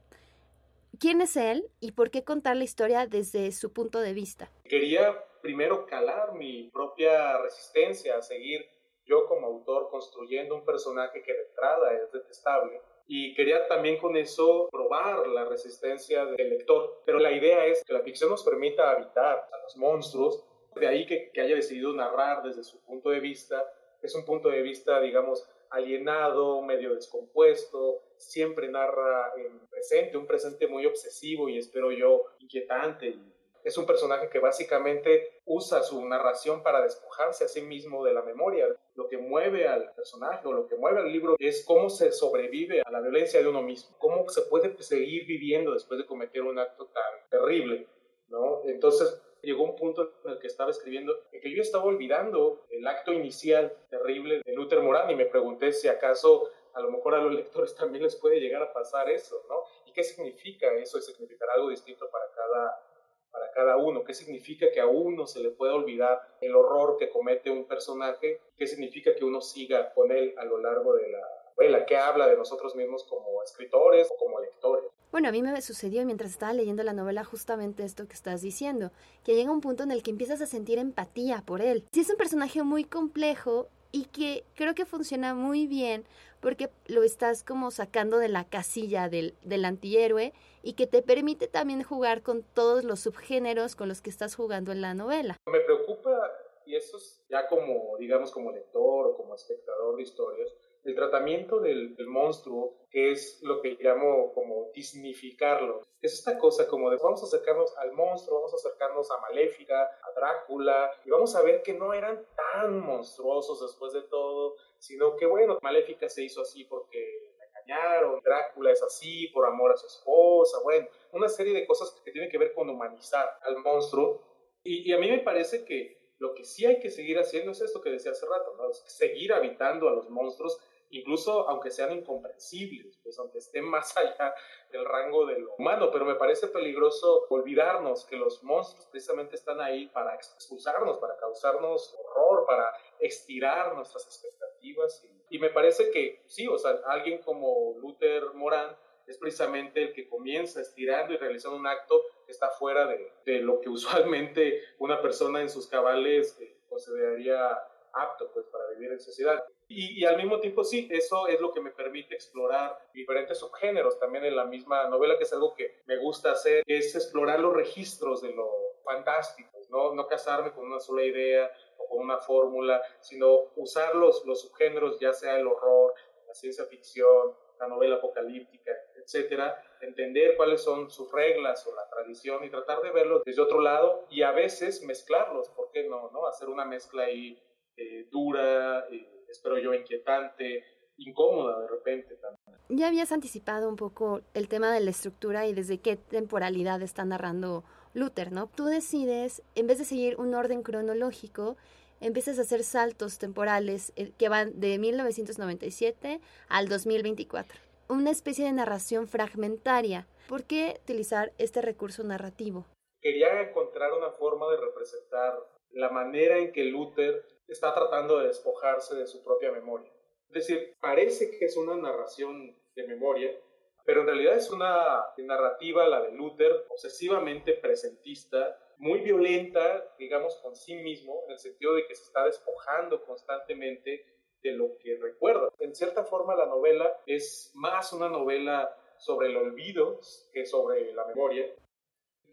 ¿Quién 1.00 1.22
es 1.22 1.34
él 1.38 1.64
y 1.80 1.92
por 1.92 2.10
qué 2.10 2.24
contar 2.24 2.58
la 2.58 2.64
historia 2.64 3.06
desde 3.06 3.50
su 3.52 3.72
punto 3.72 4.00
de 4.00 4.12
vista? 4.12 4.50
Quería 4.64 5.24
primero 5.40 5.86
calar 5.86 6.34
mi 6.34 6.68
propia 6.68 7.38
resistencia 7.38 8.18
a 8.18 8.22
seguir 8.22 8.68
yo 9.06 9.26
como 9.26 9.46
autor 9.46 9.88
construyendo 9.88 10.54
un 10.54 10.62
personaje 10.66 11.22
que 11.22 11.32
de 11.32 11.44
entrada 11.48 11.94
es 11.94 12.12
detestable. 12.12 12.82
Y 13.06 13.34
quería 13.34 13.66
también 13.66 13.96
con 13.96 14.14
eso 14.14 14.68
probar 14.70 15.26
la 15.28 15.46
resistencia 15.46 16.26
del 16.26 16.50
lector. 16.50 17.00
Pero 17.06 17.18
la 17.18 17.32
idea 17.32 17.64
es 17.64 17.82
que 17.82 17.94
la 17.94 18.02
ficción 18.02 18.28
nos 18.28 18.44
permita 18.44 18.90
habitar 18.90 19.48
a 19.50 19.62
los 19.62 19.78
monstruos. 19.78 20.44
De 20.74 20.86
ahí 20.86 21.06
que, 21.06 21.32
haya 21.40 21.56
decidido 21.56 21.94
narrar 21.94 22.42
desde 22.42 22.62
su 22.62 22.78
punto 22.82 23.08
de 23.08 23.20
vista. 23.20 23.64
Es 24.02 24.14
un 24.14 24.26
punto 24.26 24.50
de 24.50 24.60
vista, 24.60 25.00
digamos, 25.00 25.48
alienado, 25.70 26.60
medio 26.60 26.94
descompuesto, 26.94 28.02
siempre 28.20 28.68
narra 28.68 29.32
en 29.36 29.66
presente, 29.68 30.16
un 30.16 30.26
presente 30.26 30.66
muy 30.66 30.86
obsesivo 30.86 31.48
y 31.48 31.58
espero 31.58 31.90
yo 31.90 32.24
inquietante 32.38 33.18
es 33.64 33.76
un 33.76 33.86
personaje 33.86 34.28
que 34.28 34.38
básicamente 34.38 35.40
usa 35.44 35.82
su 35.82 36.04
narración 36.06 36.62
para 36.62 36.82
despojarse 36.82 37.44
a 37.44 37.48
sí 37.48 37.60
mismo 37.60 38.04
de 38.04 38.14
la 38.14 38.22
memoria. 38.22 38.66
Lo 38.94 39.08
que 39.08 39.18
mueve 39.18 39.68
al 39.68 39.92
personaje 39.94 40.46
o 40.48 40.52
lo 40.52 40.66
que 40.66 40.76
mueve 40.76 41.00
al 41.00 41.12
libro 41.12 41.36
es 41.38 41.64
cómo 41.64 41.90
se 41.90 42.12
sobrevive 42.12 42.82
a 42.82 42.90
la 42.90 43.00
violencia 43.00 43.40
de 43.40 43.48
uno 43.48 43.62
mismo, 43.62 43.96
cómo 43.98 44.28
se 44.28 44.42
puede 44.42 44.74
seguir 44.82 45.26
viviendo 45.26 45.72
después 45.72 45.98
de 45.98 46.06
cometer 46.06 46.42
un 46.42 46.58
acto 46.58 46.86
tan 46.86 47.28
terrible, 47.28 47.86
¿no? 48.28 48.62
Entonces 48.64 49.20
llegó 49.42 49.64
un 49.64 49.76
punto 49.76 50.12
en 50.24 50.32
el 50.32 50.38
que 50.38 50.46
estaba 50.46 50.70
escribiendo 50.70 51.14
en 51.32 51.40
que 51.40 51.54
yo 51.54 51.62
estaba 51.62 51.84
olvidando 51.84 52.66
el 52.70 52.86
acto 52.86 53.12
inicial 53.12 53.74
terrible 53.88 54.42
de 54.44 54.52
Luther 54.52 54.80
Morán 54.80 55.10
y 55.10 55.16
me 55.16 55.26
pregunté 55.26 55.72
si 55.72 55.88
acaso 55.88 56.50
a 56.74 56.80
lo 56.80 56.90
mejor 56.90 57.14
a 57.14 57.18
los 57.18 57.32
lectores 57.32 57.74
también 57.74 58.04
les 58.04 58.16
puede 58.16 58.40
llegar 58.40 58.62
a 58.62 58.72
pasar 58.72 59.08
eso, 59.10 59.42
¿no? 59.48 59.64
¿Y 59.86 59.92
qué 59.92 60.02
significa 60.02 60.72
eso? 60.74 60.98
¿Y 60.98 61.02
significará 61.02 61.54
algo 61.54 61.70
distinto 61.70 62.08
para 62.10 62.24
cada 62.32 62.90
para 63.30 63.50
cada 63.52 63.76
uno, 63.76 64.04
qué 64.04 64.14
significa 64.14 64.70
que 64.72 64.80
a 64.80 64.86
uno 64.86 65.26
se 65.26 65.40
le 65.40 65.50
puede 65.50 65.72
olvidar 65.72 66.20
el 66.40 66.54
horror 66.54 66.96
que 66.98 67.10
comete 67.10 67.50
un 67.50 67.64
personaje, 67.64 68.40
qué 68.56 68.66
significa 68.66 69.14
que 69.14 69.24
uno 69.24 69.40
siga 69.40 69.92
con 69.94 70.10
él 70.10 70.34
a 70.36 70.44
lo 70.44 70.58
largo 70.58 70.94
de 70.94 71.08
la 71.10 71.20
novela, 71.56 71.86
qué 71.86 71.96
habla 71.96 72.26
de 72.26 72.36
nosotros 72.36 72.74
mismos 72.74 73.04
como 73.04 73.42
escritores 73.42 74.10
o 74.10 74.16
como 74.16 74.40
lectores. 74.40 74.84
Bueno, 75.12 75.28
a 75.28 75.32
mí 75.32 75.42
me 75.42 75.60
sucedió 75.60 76.04
mientras 76.04 76.30
estaba 76.30 76.52
leyendo 76.52 76.82
la 76.84 76.92
novela 76.92 77.24
justamente 77.24 77.84
esto 77.84 78.06
que 78.06 78.14
estás 78.14 78.42
diciendo, 78.42 78.92
que 79.24 79.34
llega 79.34 79.50
un 79.50 79.60
punto 79.60 79.82
en 79.82 79.90
el 79.90 80.02
que 80.02 80.10
empiezas 80.10 80.40
a 80.40 80.46
sentir 80.46 80.78
empatía 80.78 81.42
por 81.44 81.60
él. 81.60 81.84
Si 81.92 82.00
es 82.00 82.10
un 82.10 82.16
personaje 82.16 82.62
muy 82.62 82.84
complejo 82.84 83.68
y 83.92 84.04
que 84.06 84.44
creo 84.54 84.74
que 84.74 84.84
funciona 84.84 85.34
muy 85.34 85.66
bien 85.66 86.04
porque 86.40 86.70
lo 86.86 87.02
estás 87.02 87.44
como 87.44 87.70
sacando 87.70 88.18
de 88.18 88.28
la 88.28 88.44
casilla 88.44 89.08
del, 89.08 89.34
del 89.42 89.64
antihéroe 89.64 90.32
y 90.62 90.72
que 90.74 90.86
te 90.86 91.02
permite 91.02 91.48
también 91.48 91.82
jugar 91.82 92.22
con 92.22 92.42
todos 92.42 92.84
los 92.84 93.00
subgéneros 93.00 93.76
con 93.76 93.88
los 93.88 94.00
que 94.00 94.10
estás 94.10 94.34
jugando 94.34 94.72
en 94.72 94.80
la 94.80 94.94
novela. 94.94 95.36
Me 95.46 95.60
preocupa, 95.60 96.18
y 96.66 96.76
eso 96.76 96.96
es 96.96 97.22
ya 97.28 97.46
como, 97.46 97.96
digamos, 97.98 98.30
como 98.30 98.52
lector 98.52 99.06
o 99.08 99.16
como 99.16 99.34
espectador 99.34 99.96
de 99.96 100.02
historias, 100.02 100.54
el 100.84 100.94
tratamiento 100.94 101.60
del, 101.60 101.96
monstruo, 102.06 102.74
que 102.90 103.12
es 103.12 103.40
lo 103.42 103.60
que 103.60 103.76
llamo 103.78 104.32
como 104.32 104.70
disnificarlo. 104.74 105.82
Es 106.00 106.14
esta 106.14 106.38
cosa 106.38 106.66
como 106.66 106.90
de 106.90 106.96
vamos 106.96 107.22
a 107.22 107.26
acercarnos 107.26 107.76
al 107.76 107.92
monstruo, 107.92 108.38
vamos 108.38 108.52
a 108.54 108.56
acercarnos 108.56 109.10
a 109.10 109.20
Maléfica, 109.20 109.82
a 109.82 110.12
Drácula, 110.14 110.90
y 111.04 111.10
vamos 111.10 111.36
a 111.36 111.42
ver 111.42 111.62
que 111.62 111.74
no 111.74 111.92
eran 111.92 112.24
tan 112.34 112.80
monstruosos 112.80 113.60
después 113.60 113.92
de 113.92 114.02
todo, 114.02 114.56
sino 114.78 115.16
que 115.16 115.26
bueno, 115.26 115.58
Maléfica 115.62 116.08
se 116.08 116.24
hizo 116.24 116.40
así 116.40 116.64
porque 116.64 117.34
la 117.38 117.44
engañaron, 117.44 118.20
Drácula 118.22 118.72
es 118.72 118.82
así 118.82 119.28
por 119.28 119.46
amor 119.46 119.72
a 119.72 119.76
su 119.76 119.86
esposa, 119.86 120.58
bueno, 120.62 120.88
una 121.12 121.28
serie 121.28 121.52
de 121.52 121.66
cosas 121.66 122.00
que 122.04 122.10
tienen 122.10 122.30
que 122.30 122.38
ver 122.38 122.54
con 122.54 122.68
humanizar 122.68 123.28
al 123.42 123.58
monstruo. 123.58 124.22
Y, 124.62 124.90
y 124.90 124.92
a 124.92 124.98
mí 124.98 125.10
me 125.10 125.20
parece 125.20 125.64
que 125.64 126.00
lo 126.20 126.34
que 126.34 126.44
sí 126.44 126.66
hay 126.66 126.78
que 126.78 126.90
seguir 126.90 127.18
haciendo 127.18 127.52
es 127.52 127.62
esto 127.62 127.80
que 127.80 127.90
decía 127.90 128.12
hace 128.12 128.26
rato, 128.26 128.54
¿no? 128.58 128.72
seguir 128.72 129.32
habitando 129.32 129.88
a 129.88 129.92
los 129.92 130.10
monstruos 130.10 130.60
incluso 130.90 131.48
aunque 131.48 131.70
sean 131.70 131.92
incomprensibles, 131.92 132.98
pues 133.02 133.18
aunque 133.18 133.38
estén 133.38 133.64
más 133.64 133.96
allá 133.96 134.34
del 134.70 134.84
rango 134.84 135.26
de 135.26 135.38
lo 135.38 135.54
humano, 135.56 135.90
pero 135.92 136.04
me 136.04 136.14
parece 136.14 136.48
peligroso 136.48 137.26
olvidarnos 137.30 138.04
que 138.04 138.16
los 138.16 138.42
monstruos 138.42 138.86
precisamente 138.86 139.36
están 139.36 139.60
ahí 139.60 139.88
para 139.88 140.14
expulsarnos, 140.14 140.98
para 140.98 141.16
causarnos 141.16 141.96
horror, 141.98 142.46
para 142.46 142.72
estirar 142.98 143.74
nuestras 143.74 144.06
expectativas. 144.06 145.04
Y, 145.04 145.36
y 145.36 145.38
me 145.38 145.50
parece 145.50 145.90
que 145.90 146.22
sí, 146.26 146.46
o 146.46 146.58
sea, 146.58 146.80
alguien 146.86 147.18
como 147.22 147.74
Luther 147.80 148.32
Morán 148.34 148.76
es 149.10 149.18
precisamente 149.18 149.82
el 149.82 149.92
que 149.92 150.08
comienza 150.08 150.60
estirando 150.60 151.12
y 151.12 151.16
realizando 151.16 151.58
un 151.58 151.66
acto 151.66 152.00
que 152.24 152.32
está 152.32 152.50
fuera 152.50 152.86
de, 152.86 153.12
de 153.24 153.40
lo 153.40 153.60
que 153.60 153.68
usualmente 153.68 154.62
una 154.78 155.02
persona 155.02 155.40
en 155.40 155.50
sus 155.50 155.66
cabales 155.66 156.38
eh, 156.40 156.56
consideraría 156.68 157.50
apto 157.92 158.30
pues 158.32 158.46
para 158.46 158.68
vivir 158.70 158.92
en 158.92 159.00
sociedad. 159.00 159.42
Y, 159.72 160.04
al 160.04 160.16
mismo 160.16 160.40
tiempo 160.40 160.64
sí, 160.64 160.88
eso 160.90 161.28
es 161.28 161.38
lo 161.38 161.52
que 161.52 161.60
me 161.60 161.70
permite 161.70 162.16
explorar 162.16 162.76
diferentes 162.92 163.38
subgéneros 163.38 164.00
también 164.00 164.24
en 164.24 164.34
la 164.34 164.44
misma 164.44 164.88
novela, 164.88 165.16
que 165.16 165.22
es 165.22 165.32
algo 165.32 165.54
que 165.54 165.76
me 165.86 165.96
gusta 165.96 166.32
hacer, 166.32 166.64
es 166.66 166.92
explorar 166.96 167.38
los 167.38 167.54
registros 167.54 168.20
de 168.20 168.34
lo 168.34 168.50
fantástico, 168.84 169.60
no, 169.70 169.94
no 169.94 170.08
casarme 170.08 170.50
con 170.50 170.66
una 170.66 170.80
sola 170.80 171.04
idea 171.04 171.48
o 171.78 171.86
con 171.88 172.00
una 172.00 172.18
fórmula, 172.18 172.82
sino 172.98 173.52
usar 173.54 173.94
los, 173.94 174.26
los 174.26 174.40
subgéneros, 174.40 174.98
ya 174.98 175.12
sea 175.12 175.38
el 175.38 175.46
horror, 175.46 175.94
la 176.26 176.34
ciencia 176.34 176.64
ficción, 176.64 177.36
la 177.60 177.68
novela 177.68 177.96
apocalíptica, 177.96 178.72
etcétera, 178.96 179.62
entender 179.80 180.36
cuáles 180.36 180.64
son 180.64 180.90
sus 180.90 181.12
reglas 181.12 181.64
o 181.68 181.74
la 181.76 181.88
tradición 181.88 182.42
y 182.42 182.50
tratar 182.50 182.82
de 182.82 182.90
verlos 182.90 183.22
desde 183.24 183.40
otro 183.40 183.60
lado 183.60 184.06
y 184.10 184.22
a 184.22 184.32
veces 184.32 184.82
mezclarlos, 184.82 185.48
¿por 185.50 185.70
qué 185.70 185.84
no? 185.88 186.10
no? 186.10 186.26
Hacer 186.26 186.48
una 186.48 186.64
mezcla 186.64 187.04
ahí 187.04 187.40
eh, 187.76 188.08
dura, 188.10 188.86
eh, 188.90 189.19
espero 189.30 189.58
yo, 189.58 189.74
inquietante, 189.74 190.64
incómoda 190.96 191.60
de 191.60 191.68
repente 191.68 192.16
también. 192.16 192.58
Ya 192.68 192.88
habías 192.88 193.12
anticipado 193.12 193.68
un 193.68 193.76
poco 193.76 194.20
el 194.34 194.48
tema 194.48 194.72
de 194.72 194.80
la 194.80 194.90
estructura 194.90 195.46
y 195.46 195.54
desde 195.54 195.78
qué 195.78 195.96
temporalidad 195.96 196.82
está 196.82 197.04
narrando 197.04 197.64
Luther, 197.94 198.30
¿no? 198.30 198.48
Tú 198.48 198.66
decides, 198.66 199.42
en 199.54 199.66
vez 199.66 199.78
de 199.78 199.84
seguir 199.84 200.16
un 200.18 200.34
orden 200.34 200.62
cronológico, 200.62 201.56
empiezas 202.00 202.38
a 202.38 202.42
hacer 202.42 202.62
saltos 202.62 203.18
temporales 203.18 203.92
eh, 203.96 204.12
que 204.16 204.28
van 204.28 204.58
de 204.60 204.78
1997 204.78 206.20
al 206.48 206.68
2024. 206.68 207.58
Una 207.88 208.10
especie 208.10 208.44
de 208.44 208.52
narración 208.52 209.08
fragmentaria. 209.08 210.06
¿Por 210.28 210.44
qué 210.44 210.78
utilizar 210.82 211.32
este 211.38 211.60
recurso 211.60 212.04
narrativo? 212.04 212.66
Quería 213.00 213.42
encontrar 213.42 213.92
una 213.92 214.10
forma 214.12 214.48
de 214.50 214.58
representar 214.58 215.34
la 215.72 215.90
manera 215.90 216.38
en 216.38 216.52
que 216.52 216.64
Luther 216.64 217.24
está 217.52 217.74
tratando 217.74 218.18
de 218.18 218.28
despojarse 218.28 218.94
de 218.96 219.06
su 219.06 219.22
propia 219.22 219.52
memoria. 219.52 219.90
Es 220.28 220.46
decir, 220.46 220.76
parece 220.80 221.36
que 221.36 221.44
es 221.46 221.56
una 221.56 221.76
narración 221.76 222.56
de 222.74 222.86
memoria, 222.86 223.36
pero 223.84 224.02
en 224.02 224.06
realidad 224.06 224.36
es 224.36 224.50
una 224.50 225.06
narrativa, 225.18 225.88
la 225.88 226.02
de 226.02 226.12
Luther, 226.12 226.66
obsesivamente 226.68 227.54
presentista, 227.54 228.56
muy 228.78 229.00
violenta, 229.00 229.94
digamos, 229.98 230.36
con 230.36 230.54
sí 230.54 230.74
mismo, 230.76 231.22
en 231.26 231.32
el 231.32 231.38
sentido 231.38 231.74
de 231.74 231.86
que 231.86 231.94
se 231.94 232.04
está 232.04 232.24
despojando 232.24 233.04
constantemente 233.04 234.06
de 234.42 234.52
lo 234.52 234.78
que 234.78 234.96
recuerdas. 234.96 235.52
En 235.58 235.74
cierta 235.74 236.04
forma 236.04 236.34
la 236.34 236.46
novela 236.46 237.00
es 237.06 237.50
más 237.54 237.92
una 237.92 238.08
novela 238.08 238.74
sobre 238.96 239.28
el 239.28 239.36
olvido 239.36 240.00
que 240.32 240.46
sobre 240.46 240.92
la 240.94 241.06
memoria. 241.06 241.46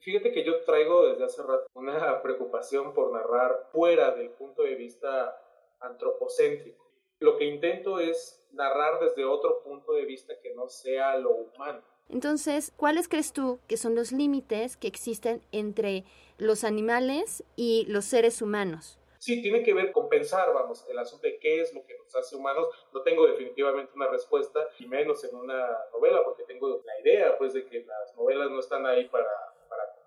Fíjate 0.02 0.32
que 0.32 0.44
yo 0.44 0.64
traigo 0.64 1.08
desde 1.08 1.26
hace 1.26 1.42
rato 1.44 1.66
una 1.74 2.22
preocupación 2.24 2.94
por 2.94 3.12
narrar 3.12 3.70
fuera 3.72 4.12
del 4.12 4.30
punto 4.32 4.64
de 4.64 4.76
vista 4.76 5.38
antropocéntrico. 5.80 6.86
Lo 7.20 7.38
que 7.38 7.46
intento 7.46 8.00
es 8.00 8.46
narrar 8.52 9.00
desde 9.00 9.26
otro 9.26 9.64
punto 9.64 9.94
de 9.94 10.06
vista 10.06 10.40
que 10.42 10.54
no 10.54 10.70
sea 10.70 11.18
lo 11.18 11.32
humano. 11.32 11.82
Entonces, 12.10 12.72
¿cuáles 12.78 13.08
crees 13.08 13.34
tú 13.34 13.60
que 13.68 13.76
son 13.76 13.96
los 13.96 14.12
límites 14.12 14.78
que 14.78 14.88
existen 14.88 15.42
entre 15.52 16.06
los 16.38 16.64
animales 16.64 17.44
y 17.56 17.86
los 17.90 18.06
seres 18.06 18.42
humanos? 18.42 18.98
Sí, 19.20 19.42
tiene 19.42 19.64
que 19.64 19.74
ver 19.74 19.92
con 19.92 20.08
pensar, 20.08 20.54
vamos, 20.54 20.86
el 20.88 20.98
asunto 21.00 21.28
de 21.28 21.40
qué 21.40 21.62
es 21.62 21.74
lo 21.74 21.86
que 21.86 21.98
nos 21.98 22.16
hace 22.16 22.36
humanos. 22.36 22.68
No 22.94 23.02
tengo 23.02 23.26
definitivamente 23.26 23.92
una 23.96 24.08
respuesta, 24.08 24.60
y 24.80 24.86
menos 24.86 25.24
en 25.24 25.36
una 25.36 25.68
novela, 25.92 26.24
porque 26.24 26.44
tengo 26.44 26.82
la 26.86 27.02
idea, 27.02 27.38
pues, 27.38 27.54
de 27.54 27.66
que 27.66 27.84
las 27.84 28.16
novelas 28.16 28.52
no 28.52 28.60
están 28.60 28.86
ahí 28.86 29.10
para, 29.10 29.28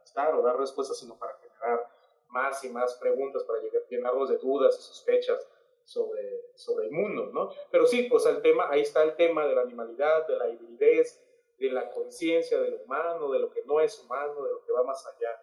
contestar 0.00 0.34
o 0.34 0.42
dar 0.42 0.58
respuestas, 0.58 0.98
sino 0.98 1.18
para 1.18 1.34
generar 1.34 1.86
más 2.28 2.64
y 2.64 2.70
más 2.70 2.94
preguntas, 2.94 3.44
para 3.44 3.60
llegar, 3.60 3.82
llenarlos 3.88 4.30
de 4.30 4.38
dudas 4.38 4.76
y 4.78 4.82
sospechas 4.82 5.46
sobre, 5.84 6.52
sobre 6.54 6.86
el 6.86 6.92
mundo, 6.92 7.30
¿no? 7.32 7.50
Pero 7.70 7.86
sí, 7.86 8.04
pues 8.04 8.24
el 8.26 8.40
tema, 8.42 8.68
ahí 8.70 8.82
está 8.82 9.02
el 9.02 9.16
tema 9.16 9.46
de 9.46 9.54
la 9.54 9.62
animalidad, 9.62 10.26
de 10.26 10.36
la 10.36 10.48
hibridez, 10.48 11.20
de 11.58 11.70
la 11.70 11.90
conciencia 11.90 12.60
de 12.60 12.70
lo 12.70 12.76
humano, 12.84 13.30
de 13.30 13.40
lo 13.40 13.50
que 13.50 13.62
no 13.64 13.80
es 13.80 13.98
humano, 14.02 14.42
de 14.44 14.52
lo 14.52 14.64
que 14.64 14.72
va 14.72 14.82
más 14.84 15.04
allá 15.06 15.42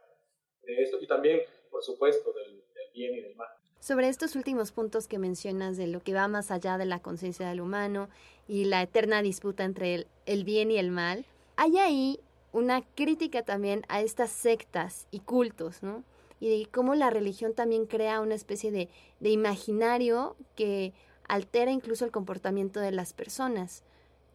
de 0.64 0.82
esto, 0.82 0.98
y 1.00 1.08
también, 1.08 1.42
por 1.70 1.84
supuesto, 1.84 2.34
del, 2.34 2.64
bien 2.94 3.16
y 3.16 3.22
del 3.22 3.36
mal. 3.36 3.50
Sobre 3.80 4.08
estos 4.08 4.36
últimos 4.36 4.72
puntos 4.72 5.08
que 5.08 5.20
mencionas 5.20 5.78
de 5.78 5.88
lo 5.88 6.00
que 6.00 6.14
va 6.14 6.28
más 6.28 6.50
allá 6.50 6.78
de 6.78 6.86
la 6.86 7.00
conciencia 7.00 7.48
del 7.48 7.62
humano 7.62 8.10
y 8.48 8.66
la 8.66 8.82
eterna 8.82 9.22
disputa 9.22 9.64
entre 9.64 9.94
el, 9.94 10.08
el, 10.26 10.44
bien 10.44 10.72
y 10.72 10.80
el 10.80 10.90
mal, 10.90 11.26
hay 11.58 11.78
ahí 11.78 12.20
una 12.58 12.82
crítica 12.96 13.44
también 13.44 13.86
a 13.88 14.02
estas 14.02 14.32
sectas 14.32 15.08
y 15.12 15.20
cultos, 15.20 15.84
¿no? 15.84 16.04
Y 16.40 16.50
de 16.50 16.70
cómo 16.72 16.96
la 16.96 17.10
religión 17.10 17.54
también 17.54 17.86
crea 17.86 18.20
una 18.20 18.36
especie 18.36 18.72
de, 18.72 18.90
de 19.20 19.30
imaginario 19.30 20.36
que 20.56 20.94
altera 21.28 21.72
incluso 21.72 22.04
el 22.04 22.12
comportamiento 22.12 22.80
de 22.80 22.92
las 22.92 23.14
personas. 23.14 23.84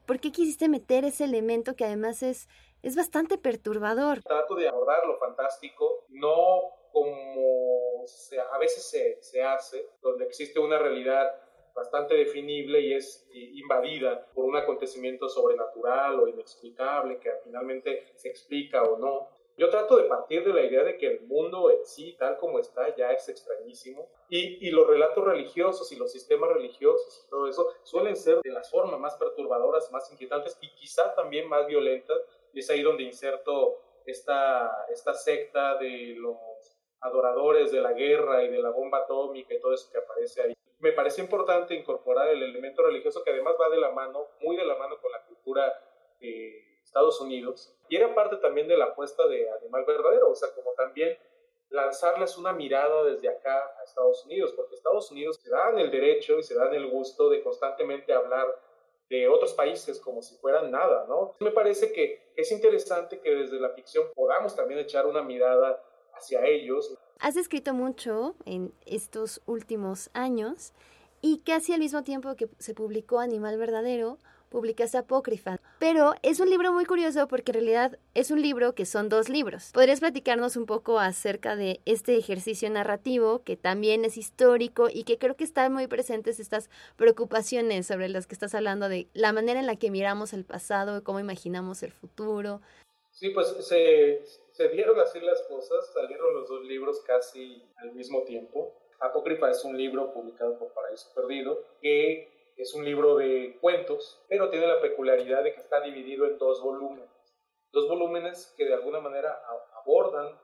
¿Por 0.07 0.21
qué 0.21 0.31
quisiste 0.31 0.69
meter 0.69 1.05
ese 1.05 1.25
elemento 1.25 1.75
que 1.75 1.85
además 1.85 2.23
es, 2.23 2.49
es 2.83 2.95
bastante 2.95 3.39
perturbador? 3.39 4.23
Trato 4.23 4.55
de 4.55 4.69
abordar 4.69 5.05
lo 5.07 5.19
fantástico, 5.19 6.07
no 6.11 6.63
como 6.93 8.05
a 8.53 8.59
veces 8.59 8.85
se, 8.85 9.19
se 9.21 9.43
hace, 9.43 9.89
donde 10.01 10.27
existe 10.27 10.59
una 10.61 10.79
realidad 10.79 11.33
bastante 11.75 12.15
definible 12.15 12.81
y 12.81 12.95
es 12.95 13.29
invadida 13.33 14.27
por 14.35 14.45
un 14.45 14.57
acontecimiento 14.57 15.29
sobrenatural 15.29 16.21
o 16.21 16.29
inexplicable 16.29 17.19
que 17.19 17.31
finalmente 17.45 18.13
se 18.17 18.29
explica 18.29 18.83
o 18.83 18.99
no. 18.99 19.29
Yo 19.57 19.69
trato 19.69 19.97
de 19.97 20.05
partir 20.05 20.45
de 20.45 20.53
la 20.53 20.63
idea 20.63 20.83
de 20.83 20.97
que 20.97 21.07
el 21.07 21.21
mundo 21.27 21.71
en 21.71 21.85
sí, 21.85 22.17
tal 22.19 22.39
como 22.39 22.59
está, 22.59 22.97
ya 22.97 23.13
es 23.13 23.29
extrañísimo. 23.29 24.09
Y, 24.31 24.67
y, 24.67 24.71
los 24.71 24.87
relatos 24.87 25.23
religiosos 25.25 25.93
y 25.93 25.97
los 25.97 26.11
sistemas 26.11 26.51
religiosos 26.51 27.23
y 27.27 27.29
todo 27.29 27.47
eso 27.47 27.69
suelen 27.83 28.17
ser 28.17 28.41
de 28.41 28.51
las 28.51 28.71
formas 28.71 28.99
más 28.99 29.15
perturbadoras, 29.17 29.93
más 29.93 30.11
inquietantes 30.11 30.57
y 30.63 30.71
quizá 30.75 31.15
también 31.15 31.49
más 31.49 31.67
violentas. 31.67 32.19
Y 32.55 32.61
es 32.61 32.71
ahí 32.71 32.83
donde 32.83 33.03
inserto 33.03 33.79
esta, 34.07 34.87
esta 34.91 35.13
secta 35.15 35.77
de 35.77 36.15
los 36.17 36.37
adoradores 37.01 37.71
de 37.73 37.81
la 37.81 37.93
guerra 37.93 38.45
y 38.45 38.49
de 38.49 38.63
la 38.63 38.71
bomba 38.71 38.99
atómica 38.99 39.55
y 39.55 39.61
todo 39.61 39.75
eso 39.75 39.91
que 39.91 39.99
aparece 39.99 40.43
ahí. 40.43 40.55
Me 40.83 40.91
parece 40.91 41.21
importante 41.21 41.75
incorporar 41.77 42.29
el 42.29 42.43
elemento 42.43 42.83
religioso 42.83 43.23
que 43.23 43.31
además 43.31 43.55
va 43.59 43.71
de 43.71 43.79
la 43.79 43.91
mano, 43.93 44.27
muy 44.41 44.57
de 44.57 44.65
la 44.65 44.75
mano 44.75 45.01
con 45.01 45.13
la 45.13 45.23
cultura 45.23 45.73
de 46.21 46.81
Estados 46.83 47.21
Unidos. 47.21 47.73
Y 47.89 47.95
era 47.95 48.13
parte 48.13 48.37
también 48.39 48.67
de 48.67 48.77
la 48.77 48.87
apuesta 48.87 49.25
de 49.29 49.49
Animal 49.49 49.85
Verdadero, 49.85 50.31
o 50.31 50.35
sea, 50.35 50.53
como 50.57 50.73
también 50.73 51.17
lanzarles 51.71 52.37
una 52.37 52.53
mirada 52.53 53.05
desde 53.05 53.29
acá 53.29 53.59
a 53.79 53.85
Estados 53.85 54.25
Unidos, 54.27 54.53
porque 54.57 54.75
Estados 54.75 55.09
Unidos 55.13 55.39
se 55.41 55.51
dan 55.51 55.79
el 55.79 55.93
derecho 55.93 56.37
y 56.39 56.43
se 56.43 56.57
dan 56.57 56.75
el 56.75 56.91
gusto 56.91 57.31
de 57.31 57.45
constantemente 57.45 58.13
hablar 58.13 58.47
de 59.09 59.29
otros 59.29 59.53
países 59.55 60.01
como 60.01 60.21
si 60.21 60.37
fueran 60.39 60.73
nada, 60.73 61.07
¿no? 61.09 61.37
Me 61.39 61.53
parece 61.53 61.93
que 61.93 62.33
es 62.35 62.51
interesante 62.51 63.21
que 63.21 63.31
desde 63.31 63.61
la 63.61 63.71
ficción 63.71 64.11
podamos 64.17 64.57
también 64.57 64.81
echar 64.81 65.07
una 65.07 65.23
mirada 65.23 65.81
hacia 66.15 66.45
ellos. 66.45 66.99
Has 67.23 67.37
escrito 67.37 67.73
mucho 67.73 68.35
en 68.47 68.75
estos 68.85 69.43
últimos 69.47 70.11
años 70.13 70.73
y 71.21 71.39
casi 71.39 71.73
al 71.73 71.79
mismo 71.79 72.03
tiempo 72.03 72.35
que 72.35 72.49
se 72.59 72.75
publicó 72.75 73.21
Animal 73.21 73.59
Verdadero, 73.59 74.19
publicaste 74.49 74.99
Apócrifa. 74.99 75.61
Pero 75.79 76.15
es 76.23 76.41
un 76.41 76.51
libro 76.51 76.73
muy 76.73 76.85
curioso 76.85 77.29
porque 77.29 77.53
en 77.53 77.55
realidad 77.55 77.99
es 78.15 78.33
un 78.33 78.43
libro 78.43 78.75
que 78.75 78.87
son 78.87 79.09
dos 79.09 79.29
libros. 79.29 79.71
¿Podrías 79.73 80.01
platicarnos 80.01 80.57
un 80.57 80.67
poco 80.67 80.99
acerca 80.99 81.55
de 81.55 81.81
este 81.85 82.17
ejercicio 82.17 82.69
narrativo 82.71 83.45
que 83.45 83.57
también 83.57 84.05
es 84.05 84.17
histórico 84.17 84.89
y 84.93 85.05
que 85.05 85.19
creo 85.19 85.37
que 85.37 85.45
están 85.45 85.73
muy 85.73 85.87
presentes 85.87 86.41
estas 86.41 86.71
preocupaciones 86.97 87.87
sobre 87.87 88.09
las 88.09 88.27
que 88.27 88.35
estás 88.35 88.53
hablando 88.53 88.89
de 88.89 89.07
la 89.15 89.33
manera 89.33 89.61
en 89.61 89.67
la 89.67 89.77
que 89.77 89.93
miramos 89.93 90.33
el 90.33 90.45
pasado 90.45 91.05
cómo 91.05 91.21
imaginamos 91.21 91.85
el 91.85 91.93
futuro? 91.93 92.61
Sí, 93.13 93.31
pues 93.31 93.47
se, 93.61 94.25
se 94.53 94.69
dieron 94.71 94.99
así 95.01 95.21
las 95.21 95.43
cosas, 95.43 95.93
salieron 95.93 96.22
dos 96.53 96.65
libros 96.65 97.03
casi 97.07 97.63
al 97.77 97.93
mismo 97.93 98.23
tiempo. 98.25 98.75
Apócrifa 99.01 99.51
es 99.51 99.65
un 99.65 99.77
libro 99.77 100.13
publicado 100.13 100.59
por 100.59 100.73
Paraíso 100.73 101.13
Perdido 101.15 101.59
que 101.81 102.53
es 102.57 102.75
un 102.75 102.85
libro 102.85 103.17
de 103.17 103.59
cuentos, 103.61 104.25
pero 104.29 104.51
tiene 104.51 104.67
la 104.67 104.81
peculiaridad 104.81 105.43
de 105.43 105.55
que 105.55 105.61
está 105.61 105.81
dividido 105.81 106.27
en 106.27 106.39
dos 106.39 106.63
volúmenes. 106.63 107.09
Dos 107.73 107.89
volúmenes 107.89 108.55
que 108.57 108.67
de 108.67 108.75
alguna 108.75 109.01
manera 109.01 109.41
abordan 109.81 110.39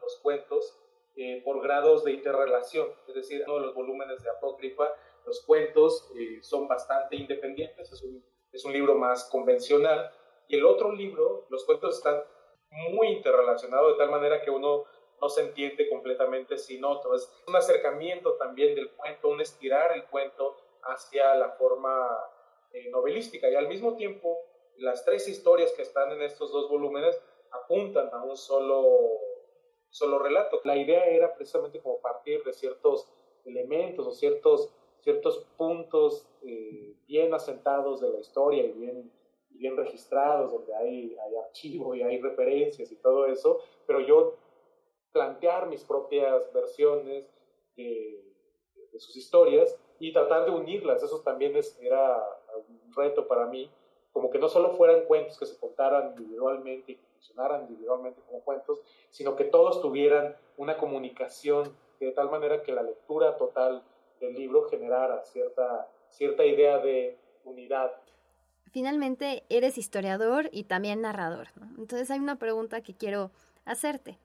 los 0.00 0.20
cuentos 0.22 0.78
eh, 1.16 1.42
por 1.42 1.62
grados 1.62 2.04
de 2.04 2.12
interrelación. 2.12 2.88
Es 3.08 3.14
decir, 3.14 3.42
uno 3.46 3.54
de 3.54 3.66
los 3.66 3.74
volúmenes 3.74 4.22
de 4.22 4.30
Apócrifa, 4.30 4.90
los 5.24 5.42
cuentos 5.46 6.12
eh, 6.18 6.42
son 6.42 6.68
bastante 6.68 7.16
independientes, 7.16 7.90
es 7.90 8.02
un, 8.02 8.22
es 8.52 8.64
un 8.64 8.72
libro 8.72 8.94
más 8.96 9.28
convencional. 9.30 10.12
Y 10.46 10.56
el 10.56 10.66
otro 10.66 10.92
libro, 10.92 11.46
los 11.48 11.64
cuentos 11.64 11.96
están 11.96 12.22
muy 12.90 13.08
interrelacionado 13.08 13.92
de 13.92 13.98
tal 13.98 14.10
manera 14.10 14.42
que 14.42 14.50
uno 14.50 14.84
no 15.20 15.28
se 15.28 15.42
entiende 15.42 15.88
completamente 15.88 16.58
sin 16.58 16.84
otro. 16.84 17.14
Es 17.14 17.30
un 17.46 17.56
acercamiento 17.56 18.34
también 18.34 18.74
del 18.74 18.90
cuento, 18.92 19.28
un 19.28 19.40
estirar 19.40 19.92
el 19.92 20.04
cuento 20.04 20.56
hacia 20.82 21.34
la 21.34 21.50
forma 21.50 22.08
eh, 22.72 22.90
novelística 22.90 23.48
y 23.48 23.54
al 23.54 23.68
mismo 23.68 23.96
tiempo 23.96 24.38
las 24.76 25.04
tres 25.04 25.28
historias 25.28 25.72
que 25.72 25.82
están 25.82 26.12
en 26.12 26.22
estos 26.22 26.52
dos 26.52 26.68
volúmenes 26.68 27.20
apuntan 27.50 28.10
a 28.12 28.24
un 28.24 28.36
solo, 28.36 29.20
solo 29.88 30.18
relato. 30.18 30.60
La 30.64 30.76
idea 30.76 31.04
era 31.04 31.34
precisamente 31.34 31.80
como 31.80 32.00
partir 32.00 32.42
de 32.42 32.52
ciertos 32.52 33.08
elementos 33.44 34.06
o 34.06 34.12
ciertos, 34.12 34.74
ciertos 35.00 35.46
puntos 35.56 36.26
eh, 36.42 36.96
bien 37.06 37.32
asentados 37.32 38.00
de 38.00 38.10
la 38.10 38.18
historia 38.18 38.64
y 38.64 38.72
bien 38.72 39.12
bien 39.54 39.76
registrados, 39.76 40.52
donde 40.52 40.74
hay, 40.74 41.16
hay 41.24 41.36
archivo 41.36 41.94
y 41.94 42.02
hay 42.02 42.20
referencias 42.20 42.90
y 42.90 42.96
todo 42.96 43.26
eso, 43.26 43.60
pero 43.86 44.00
yo 44.00 44.34
plantear 45.14 45.68
mis 45.68 45.84
propias 45.84 46.52
versiones 46.52 47.24
de, 47.76 48.20
sus 48.98 49.16
historias 49.16 49.76
y 49.98 50.12
tratar 50.12 50.44
de 50.44 50.50
unirlas, 50.50 51.02
eso 51.02 51.20
también 51.20 51.56
es, 51.56 51.76
era 51.80 52.16
un 52.68 52.92
reto 52.94 53.26
para 53.26 53.46
mí, 53.46 53.70
como 54.12 54.30
que 54.30 54.38
no 54.38 54.48
solo 54.48 54.70
fueran 54.70 55.04
cuentos 55.06 55.38
que 55.38 55.46
se 55.46 55.58
contaran 55.58 56.14
individualmente 56.16 56.92
y 56.92 56.96
que 56.96 57.06
funcionaran 57.14 57.62
individualmente 57.62 58.20
como 58.28 58.40
cuentos, 58.42 58.80
sino 59.10 59.34
que 59.34 59.44
todos 59.44 59.80
tuvieran 59.80 60.36
una 60.56 60.76
comunicación 60.78 61.76
de 61.98 62.12
tal 62.12 62.30
manera 62.30 62.62
que 62.62 62.72
la 62.72 62.82
lectura 62.82 63.36
total 63.36 63.82
del 64.20 64.34
libro 64.34 64.68
generara 64.68 65.24
cierta, 65.24 65.88
cierta 66.10 66.44
idea 66.44 66.78
de 66.78 67.18
unidad 67.44 67.92
finalmente 68.74 69.44
eres 69.50 69.78
historiador 69.78 70.50
y 70.50 70.64
también 70.64 71.00
narrador. 71.00 71.50
Entonces 71.78 72.10
hay 72.10 72.18
una 72.18 72.40
pregunta 72.40 72.80
que 72.80 72.92
quiero 72.92 73.30
hacerte. 73.64 74.18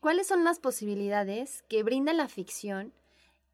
¿Cuáles 0.00 0.26
son 0.26 0.44
las 0.44 0.58
posibilidades 0.58 1.62
que 1.68 1.82
brinda 1.82 2.12
la 2.12 2.28
ficción 2.28 2.92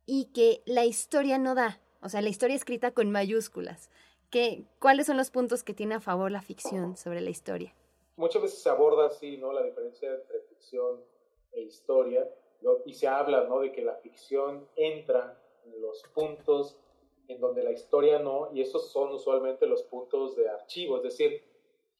y 0.06 0.26
que 0.26 0.62
la 0.66 0.84
historia 0.84 1.38
no 1.38 1.54
da? 1.54 1.80
O 2.02 2.08
sea, 2.08 2.20
la 2.20 2.28
historia 2.28 2.56
escrita 2.56 2.92
con 2.92 3.10
mayúsculas. 3.10 3.90
¿Qué, 4.30 4.64
¿Cuáles 4.78 5.06
son 5.06 5.16
los 5.16 5.30
puntos 5.30 5.64
que 5.64 5.74
tiene 5.74 5.94
a 5.94 6.00
favor 6.00 6.30
la 6.30 6.42
ficción 6.42 6.96
sobre 6.96 7.20
la 7.20 7.30
historia? 7.30 7.74
Muchas 8.16 8.42
veces 8.42 8.62
se 8.62 8.68
aborda 8.68 9.06
así, 9.06 9.38
¿no? 9.38 9.52
La 9.52 9.62
diferencia 9.62 10.12
entre 10.12 10.40
ficción 10.40 11.00
e 11.52 11.62
historia, 11.62 12.28
y 12.84 12.92
se 12.92 13.08
habla, 13.08 13.44
¿no? 13.44 13.60
De 13.60 13.72
que 13.72 13.82
la 13.82 13.94
ficción 13.96 14.68
entra 14.76 15.40
en 15.64 15.80
los 15.80 16.02
puntos 16.14 16.76
en 17.28 17.40
donde 17.40 17.62
la 17.62 17.72
historia 17.72 18.18
no, 18.18 18.50
y 18.52 18.60
esos 18.60 18.90
son 18.90 19.12
usualmente 19.12 19.66
los 19.66 19.82
puntos 19.82 20.34
de 20.36 20.48
archivo, 20.48 20.96
es 20.96 21.02
decir, 21.02 21.42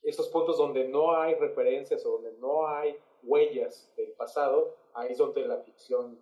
esos 0.03 0.29
puntos 0.29 0.57
donde 0.57 0.89
no 0.89 1.15
hay 1.15 1.35
referencias 1.35 2.05
o 2.07 2.13
donde 2.13 2.33
no 2.39 2.67
hay 2.67 2.97
huellas 3.23 3.93
del 3.97 4.13
pasado, 4.13 4.77
ahí 4.95 5.13
es 5.13 5.19
donde 5.19 5.47
la 5.47 5.59
ficción 5.59 6.19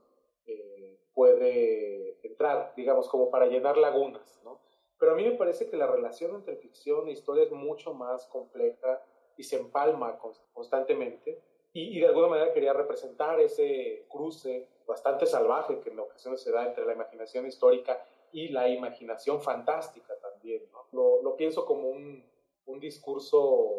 eh, 0.47 0.99
puede 1.15 2.19
entrar, 2.27 2.73
digamos, 2.77 3.09
como 3.09 3.31
para 3.31 3.47
llenar 3.47 3.77
lagunas, 3.79 4.41
¿no? 4.45 4.61
Pero 4.99 5.13
a 5.13 5.15
mí 5.15 5.25
me 5.25 5.33
parece 5.33 5.69
que 5.69 5.77
la 5.77 5.87
relación 5.87 6.35
entre 6.35 6.57
ficción 6.57 7.09
e 7.09 7.13
historia 7.13 7.45
es 7.45 7.53
mucho 7.53 7.93
más 7.95 8.27
compleja 8.27 9.03
y 9.37 9.43
se 9.43 9.57
empalma 9.57 10.19
constantemente. 10.53 11.43
Y, 11.73 12.01
de 12.01 12.07
alguna 12.07 12.29
manera 12.29 12.55
quería 12.55 12.73
representar 12.73 13.39
ese 13.39 14.07
cruce 14.09 14.67
bastante 14.87 15.27
salvaje 15.27 15.79
que 15.81 15.91
en 15.91 16.01
ocasiones 16.01 16.41
se 16.41 16.51
da 16.51 16.67
entre 16.67 16.87
la 16.87 16.95
imaginación 16.95 17.47
histórica 17.47 18.03
y 18.33 18.49
la 18.49 18.67
imaginación 18.69 19.43
fantástica 19.43 20.17
también. 20.19 20.63
Lo, 20.93 21.23
lo, 21.23 21.37
pienso 21.37 21.67
como 21.67 21.91
un, 21.91 22.25
un 22.65 22.81
discurso 22.81 23.76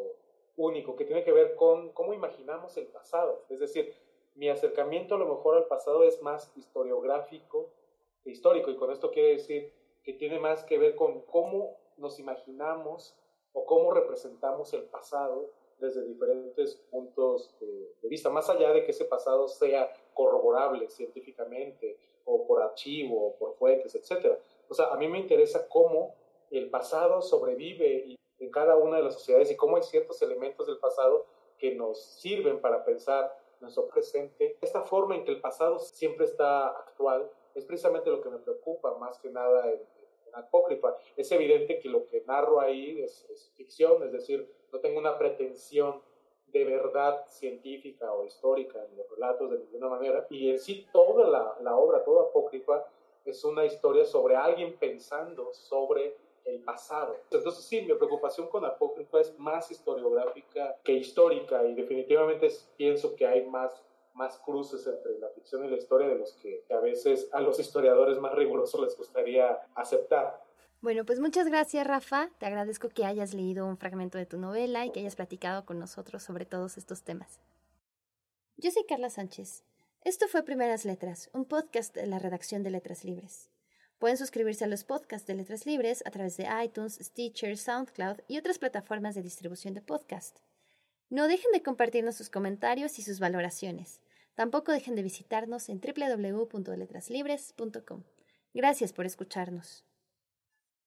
único 0.57 0.95
que 0.95 1.05
tiene 1.05 1.23
que 1.23 1.31
ver 1.31 1.55
con 1.55 1.93
cómo 1.93 2.13
imaginamos 2.13 2.75
el 2.77 2.87
pasado. 2.87 3.45
Es 3.49 3.59
decir, 3.59 3.93
mi 4.35 4.49
acercamiento 4.49 5.15
a 5.15 5.19
lo 5.19 5.27
mejor 5.27 5.55
al 5.55 5.67
pasado 5.67 6.03
es 6.03 6.21
más 6.21 6.51
historiográfico 6.57 7.69
que 8.23 8.31
histórico, 8.31 8.69
y 8.71 8.75
con 8.75 8.91
esto 8.91 9.11
quiere 9.11 9.29
decir 9.29 9.71
que 10.03 10.13
tiene 10.13 10.39
más 10.39 10.63
que 10.63 10.77
ver 10.77 10.95
con 10.95 11.21
cómo 11.21 11.77
nos 11.97 12.19
imaginamos 12.19 13.15
o 13.53 13.65
cómo 13.65 13.91
representamos 13.91 14.73
el 14.73 14.83
pasado 14.83 15.49
desde 15.79 16.05
diferentes 16.05 16.75
puntos 16.89 17.55
de, 17.59 18.07
vista, 18.09 18.29
más 18.29 18.49
allá 18.49 18.71
de 18.73 18.83
que 18.83 18.91
ese 18.91 19.05
pasado 19.05 19.47
sea 19.47 19.91
corroborable 20.13 20.89
científicamente 20.89 21.97
o 22.25 22.45
por 22.47 22.61
archivo 22.61 23.27
o 23.27 23.35
por 23.35 23.55
fuentes, 23.55 23.95
etc. 23.95 24.37
O 24.67 24.73
sea, 24.73 24.87
a 24.87 24.97
mí 24.97 25.07
me 25.07 25.19
interesa 25.19 25.67
cómo 25.67 26.15
el 26.49 26.69
pasado 26.69 27.21
sobrevive 27.21 28.17
en 28.39 28.52
cada 28.52 28.76
una 28.76 28.97
de 28.97 29.04
las 29.04 29.15
sociedades 29.15 29.52
y 29.52 29.56
cómo 29.56 29.78
hay 29.78 29.84
ciertos 29.84 30.21
elementos 30.21 30.67
del 30.67 30.78
pasado 30.78 31.26
que 31.58 31.76
nos 31.76 32.02
sirven 32.02 32.62
para 32.62 32.84
pensar 32.86 33.36
nuestro 33.60 33.88
presente. 33.88 34.58
Esta 34.62 34.84
forma 34.84 35.15
en 35.15 35.26
que 35.26 35.32
el 35.32 35.41
pasado 35.41 35.80
siempre 35.80 36.26
está 36.26 36.67
actual 36.67 37.30
es 37.56 37.65
precisamente 37.65 38.10
lo 38.10 38.21
que 38.21 38.30
me 38.30 38.38
preocupa 38.38 38.97
más 38.97 39.17
que 39.19 39.30
nada 39.30 39.71
en, 39.71 39.82
Apócrifa. 40.34 40.95
Es 41.15 41.32
evidente 41.32 41.80
que 41.80 41.89
lo 41.89 42.06
que 42.06 42.21
narro 42.28 42.60
ahí 42.60 43.02
es, 43.02 43.52
ficción, 43.56 44.04
es 44.04 44.12
decir, 44.12 44.47
no 44.71 44.80
tengo 44.80 45.00
una 45.00 45.17
pretensión 45.17 46.00
de 46.47 46.63
verdad 46.63 47.26
científica 47.26 48.13
o 48.13 48.23
histórica 48.23 48.86
en 48.86 48.97
los 48.97 49.10
relatos 49.10 49.50
de 49.50 49.60
ninguna 49.60 49.88
manera. 49.88 50.28
Y 50.30 50.52
en 50.52 50.60
sí 50.60 50.86
toda 50.91 51.28
la, 51.28 51.58
la 51.62 51.76
obra, 51.76 52.04
toda 52.04 52.26
Apócrifa, 52.26 52.86
es 53.26 53.43
una 53.45 53.65
historia 53.65 54.06
sobre 54.06 54.36
alguien 54.36 54.78
pensando 54.78 55.52
sobre 55.54 56.15
el 56.47 56.62
pasado. 56.63 57.15
Entonces 57.31 57.65
sí, 57.65 57.81
mi 57.81 57.93
preocupación 57.93 58.47
con 58.47 58.65
Apócrifa 58.65 59.19
es 59.19 59.38
más 59.38 59.69
historiográfica 59.69 60.77
que 60.83 60.93
histórica 60.93 61.63
y 61.65 61.75
definitivamente 61.75 62.49
pienso 62.77 63.15
que 63.15 63.27
hay 63.27 63.45
más 63.45 63.83
más 64.17 64.39
cruces 64.39 64.86
entre 64.88 65.19
la 65.19 65.29
ficción 65.29 65.63
y 65.63 65.69
la 65.69 65.77
historia 65.77 66.07
de 66.07 66.15
los 66.15 66.33
que 66.33 66.65
a 66.71 66.79
veces 66.79 67.29
a 67.31 67.39
los 67.39 67.60
historiadores 67.60 68.17
más 68.19 68.33
rigurosos 68.33 68.81
les 68.81 68.97
gustaría 68.97 69.60
aceptar. 69.75 70.43
Bueno, 70.81 71.05
pues 71.05 71.19
muchas 71.19 71.47
gracias 71.47 71.86
Rafa, 71.88 72.29
te 72.39 72.45
agradezco 72.45 72.89
que 72.89 73.05
hayas 73.05 73.33
leído 73.33 73.65
un 73.65 73.77
fragmento 73.77 74.17
de 74.17 74.25
tu 74.25 74.38
novela 74.38 74.86
y 74.86 74.91
que 74.91 74.99
hayas 74.99 75.15
platicado 75.15 75.65
con 75.65 75.79
nosotros 75.79 76.23
sobre 76.23 76.45
todos 76.45 76.77
estos 76.77 77.03
temas. 77.03 77.39
Yo 78.57 78.71
soy 78.71 78.86
Carla 78.86 79.10
Sánchez. 79.10 79.63
Esto 80.03 80.27
fue 80.27 80.43
Primeras 80.43 80.86
Letras, 80.86 81.29
un 81.33 81.45
podcast 81.45 81.95
de 81.95 82.07
la 82.07 82.17
redacción 82.17 82.63
de 82.63 82.71
Letras 82.71 83.03
Libres. 83.03 83.51
Pueden 83.99 84.17
suscribirse 84.17 84.63
a 84.63 84.67
los 84.67 84.83
podcasts 84.83 85.27
de 85.27 85.33
Letras 85.33 85.65
Libres 85.65 86.03
a 86.05 86.12
través 86.12 86.38
de 86.38 86.47
iTunes, 86.63 86.99
Stitcher, 87.01 87.57
SoundCloud 87.57 88.17
y 88.27 88.38
otras 88.38 88.60
plataformas 88.60 89.15
de 89.15 89.23
distribución 89.23 89.73
de 89.73 89.81
podcast. 89.81 90.38
No 91.10 91.27
dejen 91.27 91.51
de 91.51 91.63
compartirnos 91.63 92.15
sus 92.15 92.29
comentarios 92.29 92.99
y 92.99 93.01
sus 93.01 93.19
valoraciones. 93.19 93.99
Tampoco 94.36 94.71
dejen 94.71 94.95
de 94.95 95.01
visitarnos 95.01 95.67
en 95.69 95.81
www.letraslibres.com. 95.81 98.03
Gracias 98.53 98.93
por 98.93 99.07
escucharnos. 99.07 99.87